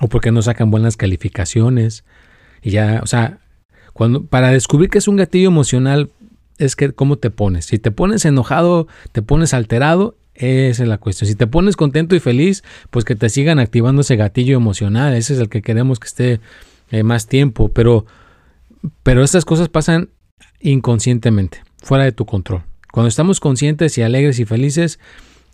o 0.00 0.08
porque 0.08 0.32
no 0.32 0.42
sacan 0.42 0.70
buenas 0.70 0.96
calificaciones. 0.96 2.04
Y 2.62 2.70
ya, 2.70 3.00
o 3.02 3.06
sea, 3.06 3.38
cuando, 3.92 4.24
para 4.24 4.50
descubrir 4.50 4.90
que 4.90 4.98
es 4.98 5.08
un 5.08 5.16
gatillo 5.16 5.48
emocional, 5.48 6.10
es 6.58 6.76
que 6.76 6.92
cómo 6.92 7.16
te 7.16 7.30
pones. 7.30 7.66
Si 7.66 7.78
te 7.78 7.90
pones 7.90 8.24
enojado, 8.24 8.88
te 9.12 9.22
pones 9.22 9.54
alterado, 9.54 10.16
esa 10.34 10.82
es 10.82 10.88
la 10.88 10.98
cuestión. 10.98 11.28
Si 11.28 11.34
te 11.34 11.46
pones 11.46 11.76
contento 11.76 12.14
y 12.14 12.20
feliz, 12.20 12.62
pues 12.90 13.04
que 13.04 13.14
te 13.14 13.28
sigan 13.28 13.58
activando 13.58 14.02
ese 14.02 14.16
gatillo 14.16 14.56
emocional. 14.56 15.14
Ese 15.14 15.34
es 15.34 15.40
el 15.40 15.48
que 15.48 15.62
queremos 15.62 15.98
que 15.98 16.08
esté 16.08 16.40
eh, 16.90 17.02
más 17.02 17.26
tiempo. 17.26 17.68
Pero, 17.68 18.06
pero 19.02 19.22
estas 19.22 19.44
cosas 19.44 19.68
pasan 19.68 20.10
inconscientemente 20.60 21.65
fuera 21.86 22.04
de 22.04 22.12
tu 22.12 22.26
control. 22.26 22.62
Cuando 22.92 23.08
estamos 23.08 23.38
conscientes 23.38 23.96
y 23.96 24.02
alegres 24.02 24.40
y 24.40 24.44
felices, 24.44 24.98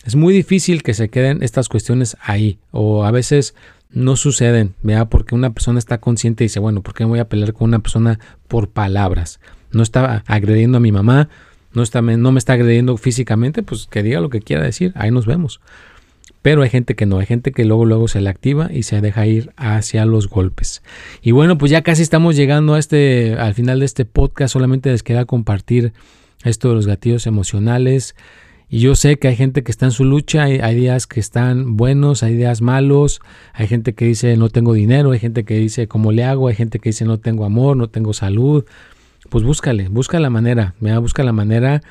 es 0.04 0.16
muy 0.16 0.32
difícil 0.32 0.82
que 0.82 0.94
se 0.94 1.10
queden 1.10 1.42
estas 1.42 1.68
cuestiones 1.68 2.16
ahí 2.22 2.58
o 2.70 3.04
a 3.04 3.10
veces 3.10 3.54
no 3.90 4.16
suceden, 4.16 4.74
¿vea? 4.82 5.04
Porque 5.04 5.34
una 5.34 5.52
persona 5.52 5.78
está 5.78 5.98
consciente 5.98 6.42
y 6.42 6.46
dice, 6.46 6.58
bueno, 6.58 6.82
¿por 6.82 6.94
qué 6.94 7.04
voy 7.04 7.18
a 7.18 7.28
pelear 7.28 7.52
con 7.52 7.68
una 7.68 7.80
persona 7.80 8.18
por 8.48 8.70
palabras? 8.70 9.40
No 9.72 9.82
está 9.82 10.24
agrediendo 10.26 10.78
a 10.78 10.80
mi 10.80 10.90
mamá, 10.90 11.28
no, 11.74 11.82
está, 11.82 12.00
no 12.00 12.32
me 12.32 12.38
está 12.38 12.54
agrediendo 12.54 12.96
físicamente, 12.96 13.62
pues 13.62 13.86
que 13.90 14.02
diga 14.02 14.20
lo 14.20 14.30
que 14.30 14.40
quiera 14.40 14.62
decir, 14.62 14.92
ahí 14.96 15.10
nos 15.10 15.26
vemos. 15.26 15.60
Pero 16.40 16.62
hay 16.62 16.70
gente 16.70 16.96
que 16.96 17.06
no, 17.06 17.18
hay 17.18 17.26
gente 17.26 17.52
que 17.52 17.64
luego 17.66 17.84
luego 17.84 18.08
se 18.08 18.20
le 18.20 18.30
activa 18.30 18.70
y 18.72 18.84
se 18.84 19.00
deja 19.02 19.26
ir 19.26 19.52
hacia 19.56 20.06
los 20.06 20.28
golpes. 20.28 20.82
Y 21.20 21.30
bueno, 21.30 21.58
pues 21.58 21.70
ya 21.70 21.82
casi 21.82 22.02
estamos 22.02 22.36
llegando 22.36 22.74
a 22.74 22.78
este 22.78 23.36
al 23.38 23.54
final 23.54 23.80
de 23.80 23.84
este 23.84 24.04
podcast, 24.06 24.54
solamente 24.54 24.90
les 24.90 25.02
queda 25.02 25.24
compartir 25.24 25.92
esto 26.44 26.68
de 26.68 26.74
los 26.74 26.86
gatillos 26.86 27.26
emocionales. 27.26 28.14
Y 28.68 28.78
yo 28.78 28.94
sé 28.94 29.18
que 29.18 29.28
hay 29.28 29.36
gente 29.36 29.62
que 29.62 29.70
está 29.70 29.84
en 29.84 29.92
su 29.92 30.04
lucha, 30.04 30.44
hay, 30.44 30.74
días 30.74 31.06
que 31.06 31.20
están 31.20 31.76
buenos, 31.76 32.22
hay 32.22 32.36
días 32.36 32.62
malos, 32.62 33.20
hay 33.52 33.66
gente 33.66 33.94
que 33.94 34.06
dice 34.06 34.36
no 34.38 34.48
tengo 34.48 34.72
dinero, 34.72 35.10
hay 35.10 35.18
gente 35.18 35.44
que 35.44 35.58
dice 35.58 35.88
cómo 35.88 36.10
le 36.10 36.24
hago, 36.24 36.48
hay 36.48 36.54
gente 36.54 36.78
que 36.78 36.88
dice 36.88 37.04
no 37.04 37.18
tengo 37.18 37.44
amor, 37.44 37.76
no 37.76 37.90
tengo 37.90 38.14
salud. 38.14 38.64
Pues 39.28 39.44
búscale, 39.44 39.88
busca 39.88 40.18
la 40.20 40.30
manera, 40.30 40.74
mira, 40.80 40.98
busca 41.00 41.22
la 41.22 41.32
manera, 41.32 41.82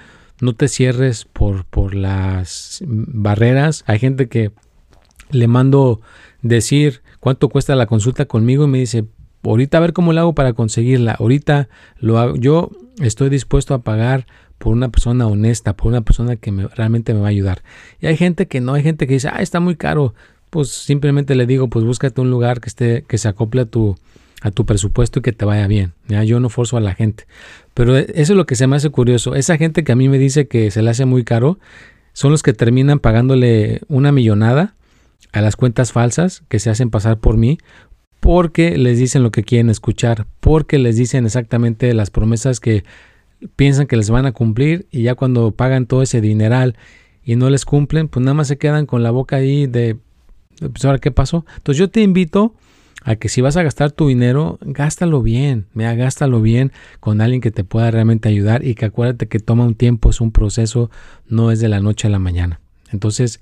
no 0.42 0.54
te 0.54 0.68
cierres 0.68 1.26
por, 1.26 1.66
por 1.66 1.94
las 1.94 2.84
barreras. 2.88 3.84
Hay 3.86 4.00
gente 4.00 4.28
que 4.28 4.52
le 5.30 5.48
mando 5.48 6.02
decir 6.42 7.04
cuánto 7.20 7.50
cuesta 7.50 7.76
la 7.76 7.86
consulta 7.86 8.26
conmigo 8.26 8.66
y 8.66 8.68
me 8.68 8.80
dice, 8.80 9.06
ahorita 9.44 9.78
a 9.78 9.82
ver 9.82 9.94
cómo 9.94 10.14
lo 10.14 10.22
hago 10.22 10.34
para 10.34 10.54
conseguirla, 10.54 11.14
ahorita 11.14 11.70
lo 11.98 12.20
hago. 12.20 12.36
Yo 12.36 12.70
estoy 13.02 13.30
dispuesto 13.30 13.74
a 13.74 13.82
pagar 13.82 14.28
por 14.58 14.74
una 14.74 14.90
persona 14.90 15.26
honesta, 15.28 15.76
por 15.76 15.88
una 15.88 16.02
persona 16.02 16.36
que 16.36 16.52
realmente 16.76 17.14
me 17.14 17.20
va 17.20 17.28
a 17.28 17.32
ayudar. 17.32 17.64
Y 18.00 18.08
hay 18.08 18.16
gente 18.16 18.48
que 18.48 18.62
no, 18.62 18.76
hay 18.76 18.84
gente 18.84 19.08
que 19.08 19.16
dice, 19.16 19.30
ah, 19.32 19.42
está 19.42 19.60
muy 19.60 19.76
caro. 19.76 20.14
Pues 20.50 20.70
simplemente 20.70 21.36
le 21.36 21.46
digo, 21.46 21.70
pues 21.70 21.84
búscate 21.84 22.22
un 22.22 22.30
lugar 22.30 22.62
que 22.62 22.70
esté, 22.70 23.04
que 23.08 23.18
se 23.18 23.28
acople 23.28 23.62
a 23.62 23.66
tu, 23.66 23.98
a 24.42 24.52
tu 24.52 24.66
presupuesto 24.66 25.20
y 25.20 25.22
que 25.22 25.32
te 25.32 25.46
vaya 25.46 25.66
bien. 25.68 25.94
¿ya? 26.08 26.24
Yo 26.24 26.40
no 26.40 26.50
forzo 26.50 26.78
a 26.78 26.82
la 26.82 26.94
gente. 26.94 27.26
Pero 27.74 27.98
e, 27.98 28.02
eso 28.16 28.34
es 28.34 28.38
lo 28.38 28.46
que 28.46 28.56
se 28.56 28.68
me 28.68 28.76
hace 28.76 28.90
curioso. 28.90 29.36
Esa 29.36 29.58
gente 29.58 29.84
que 29.84 29.92
a 29.92 29.96
mí 29.96 30.10
me 30.10 30.20
dice 30.20 30.48
que 30.48 30.70
se 30.70 30.82
le 30.84 30.92
hace 30.92 31.06
muy 31.06 31.24
caro, 31.24 31.58
son 32.14 32.32
los 32.32 32.44
que 32.44 32.54
terminan 32.54 33.00
pagándole 33.00 33.82
una 33.88 34.12
millonada 34.12 34.76
a 35.32 35.42
las 35.42 35.56
cuentas 35.56 35.92
falsas 35.92 36.44
que 36.50 36.60
se 36.60 36.70
hacen 36.70 36.90
pasar 36.90 37.18
por 37.18 37.38
mí 37.38 37.58
porque 38.22 38.78
les 38.78 39.00
dicen 39.00 39.24
lo 39.24 39.32
que 39.32 39.44
quieren 39.44 39.70
escuchar, 39.70 40.28
porque 40.40 40.78
les 40.78 40.96
dicen 40.96 41.26
exactamente 41.26 41.94
las 41.94 42.12
promesas 42.12 42.60
que 42.60 42.86
piensan 43.56 43.88
que 43.88 43.98
les 43.98 44.12
van 44.12 44.28
a 44.28 44.32
cumplir 44.32 44.88
y 44.92 45.02
ya 45.02 45.16
cuando 45.16 45.52
pagan 45.52 45.88
todo 45.88 46.04
ese 46.04 46.22
dineral 46.22 46.78
y 47.26 47.36
no 47.36 47.50
les 47.50 47.66
cumplen, 47.66 48.08
pues 48.08 48.24
nada 48.24 48.36
más 48.36 48.48
se 48.48 48.60
quedan 48.60 48.86
con 48.86 49.02
la 49.02 49.10
boca 49.10 49.38
ahí 49.38 49.66
de, 49.66 49.98
pues 50.60 50.86
ahora 50.86 51.00
qué 51.00 51.10
pasó. 51.12 51.46
Entonces 51.58 51.80
yo 51.80 51.90
te 51.90 52.02
invito 52.02 52.54
a 53.04 53.16
que 53.16 53.28
si 53.28 53.42
vas 53.42 53.58
a 53.58 53.64
gastar 53.64 53.92
tu 53.92 54.08
dinero, 54.08 54.60
gástalo 54.62 55.24
bien, 55.24 55.66
mira, 55.74 55.96
gástalo 55.96 56.44
bien 56.44 56.72
con 57.00 57.22
alguien 57.22 57.42
que 57.42 57.50
te 57.50 57.64
pueda 57.64 57.90
realmente 57.90 58.30
ayudar 58.30 58.64
y 58.64 58.76
que 58.76 58.86
acuérdate 58.86 59.28
que 59.28 59.40
toma 59.40 59.66
un 59.66 59.74
tiempo, 59.74 60.12
es 60.12 60.22
un 60.22 60.32
proceso, 60.32 60.92
no 61.28 61.50
es 61.50 61.60
de 61.60 61.70
la 61.70 61.80
noche 61.80 62.08
a 62.08 62.12
la 62.12 62.20
mañana. 62.20 62.60
Entonces, 62.92 63.42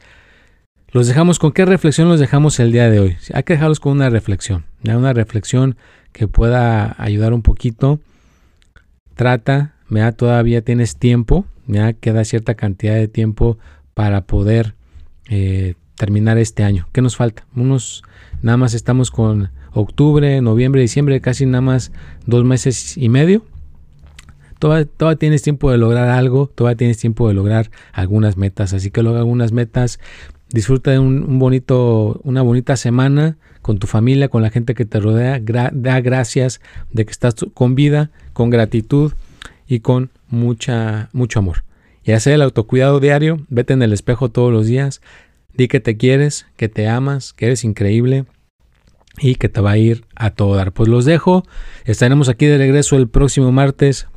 los 0.91 1.07
dejamos 1.07 1.39
con 1.39 1.51
qué 1.51 1.65
reflexión 1.65 2.09
los 2.09 2.19
dejamos 2.19 2.59
el 2.59 2.71
día 2.71 2.89
de 2.89 2.99
hoy. 2.99 3.17
Hay 3.33 3.43
que 3.43 3.53
dejarlos 3.53 3.79
con 3.79 3.93
una 3.93 4.09
reflexión, 4.09 4.65
una 4.83 5.13
reflexión 5.13 5.75
que 6.11 6.27
pueda 6.27 6.95
ayudar 6.97 7.33
un 7.33 7.41
poquito. 7.41 7.99
Trata, 9.15 9.75
¿ya? 9.89 10.11
todavía 10.13 10.61
tienes 10.61 10.95
tiempo, 10.95 11.45
ya 11.67 11.93
queda 11.93 12.23
cierta 12.25 12.55
cantidad 12.55 12.95
de 12.95 13.07
tiempo 13.07 13.57
para 13.93 14.21
poder 14.21 14.75
eh, 15.29 15.75
terminar 15.95 16.37
este 16.37 16.63
año. 16.63 16.87
¿Qué 16.91 17.01
nos 17.01 17.15
falta? 17.15 17.45
Unos, 17.55 18.03
nada 18.41 18.57
más 18.57 18.73
estamos 18.73 19.11
con 19.11 19.51
octubre, 19.73 20.41
noviembre, 20.41 20.81
diciembre, 20.81 21.21
casi 21.21 21.45
nada 21.45 21.61
más 21.61 21.91
dos 22.25 22.43
meses 22.45 22.97
y 22.97 23.09
medio. 23.09 23.43
Todavía, 24.57 24.85
todavía, 24.85 25.19
tienes 25.19 25.41
tiempo 25.41 25.71
de 25.71 25.77
lograr 25.77 26.09
algo, 26.09 26.47
todavía 26.47 26.75
tienes 26.75 26.97
tiempo 26.97 27.27
de 27.27 27.33
lograr 27.33 27.71
algunas 27.93 28.35
metas, 28.35 28.73
así 28.73 28.91
que 28.91 29.03
logra 29.03 29.19
algunas 29.19 29.53
metas, 29.53 29.99
Disfruta 30.51 30.91
de 30.91 30.99
un, 30.99 31.37
bonito, 31.37 32.19
una 32.23 32.41
bonita 32.41 32.75
semana 32.75 33.37
con 33.61 33.77
tu 33.77 33.85
familia, 33.85 34.29
con 34.29 34.41
la 34.41 34.49
gente 34.49 34.73
que 34.73 34.85
te 34.85 34.99
rodea. 34.99 35.39
da 35.39 36.01
gracias 36.01 36.59
de 36.91 37.05
que 37.05 37.11
estás 37.11 37.35
con 37.53 37.75
vida, 37.75 38.09
con 38.33 38.49
gratitud 38.49 39.13
y 39.67 39.81
con 39.81 40.09
mucha, 40.27 41.09
mucho 41.13 41.39
amor. 41.39 41.63
Y 42.03 42.13
hacer 42.13 42.33
el 42.33 42.41
autocuidado 42.41 42.99
diario. 42.99 43.45
Vete 43.49 43.73
en 43.73 43.83
el 43.83 43.93
espejo 43.93 44.29
todos 44.29 44.51
los 44.51 44.65
días. 44.65 45.01
Di 45.53 45.67
que 45.67 45.79
te 45.79 45.97
quieres, 45.97 46.47
que 46.57 46.69
te 46.69 46.87
amas, 46.87 47.33
que 47.33 47.45
eres 47.45 47.63
increíble 47.63 48.25
y 49.19 49.35
que 49.35 49.49
te 49.49 49.61
va 49.61 49.71
a 49.71 49.77
ir 49.77 50.05
a 50.15 50.31
todo 50.31 50.55
dar. 50.55 50.71
Pues 50.71 50.89
los 50.89 51.05
dejo. 51.05 51.43
Estaremos 51.85 52.29
aquí 52.29 52.47
de 52.47 52.57
regreso 52.57 52.95
el 52.95 53.07
próximo 53.07 53.51
martes 53.51 54.07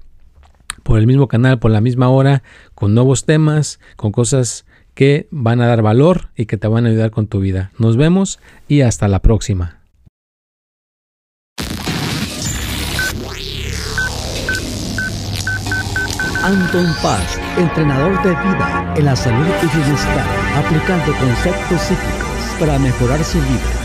por 0.83 0.99
el 0.99 1.07
mismo 1.07 1.29
canal, 1.29 1.59
por 1.59 1.71
la 1.71 1.81
misma 1.81 2.09
hora, 2.09 2.42
con 2.75 2.95
nuevos 2.95 3.25
temas, 3.25 3.81
con 3.97 4.12
cosas 4.12 4.64
que 4.94 5.28
van 5.31 5.61
a 5.61 5.66
dar 5.66 5.83
valor 5.83 6.31
y 6.37 6.46
que 6.46 6.57
te 6.57 6.68
van 6.68 6.87
a 6.87 6.90
ayudar 6.90 7.11
con 7.11 7.26
tu 7.26 7.40
vida. 7.40 7.72
Nos 7.78 7.96
vemos 7.96 8.38
y 8.68 8.83
hasta 8.83 9.09
la 9.09 9.20
próxima. 9.20 9.83
Anton 16.42 16.87
Paz, 17.00 17.38
entrenador 17.57 18.20
de 18.24 18.31
vida 18.31 18.94
en 18.96 19.05
la 19.05 19.14
salud 19.14 19.46
y 19.62 19.76
bienestar, 19.76 20.26
aplicando 20.57 21.12
conceptos 21.16 21.81
psíquicos 21.83 22.57
para 22.59 22.81
mejorar 22.81 23.22
su 23.22 23.38
vida 23.38 23.82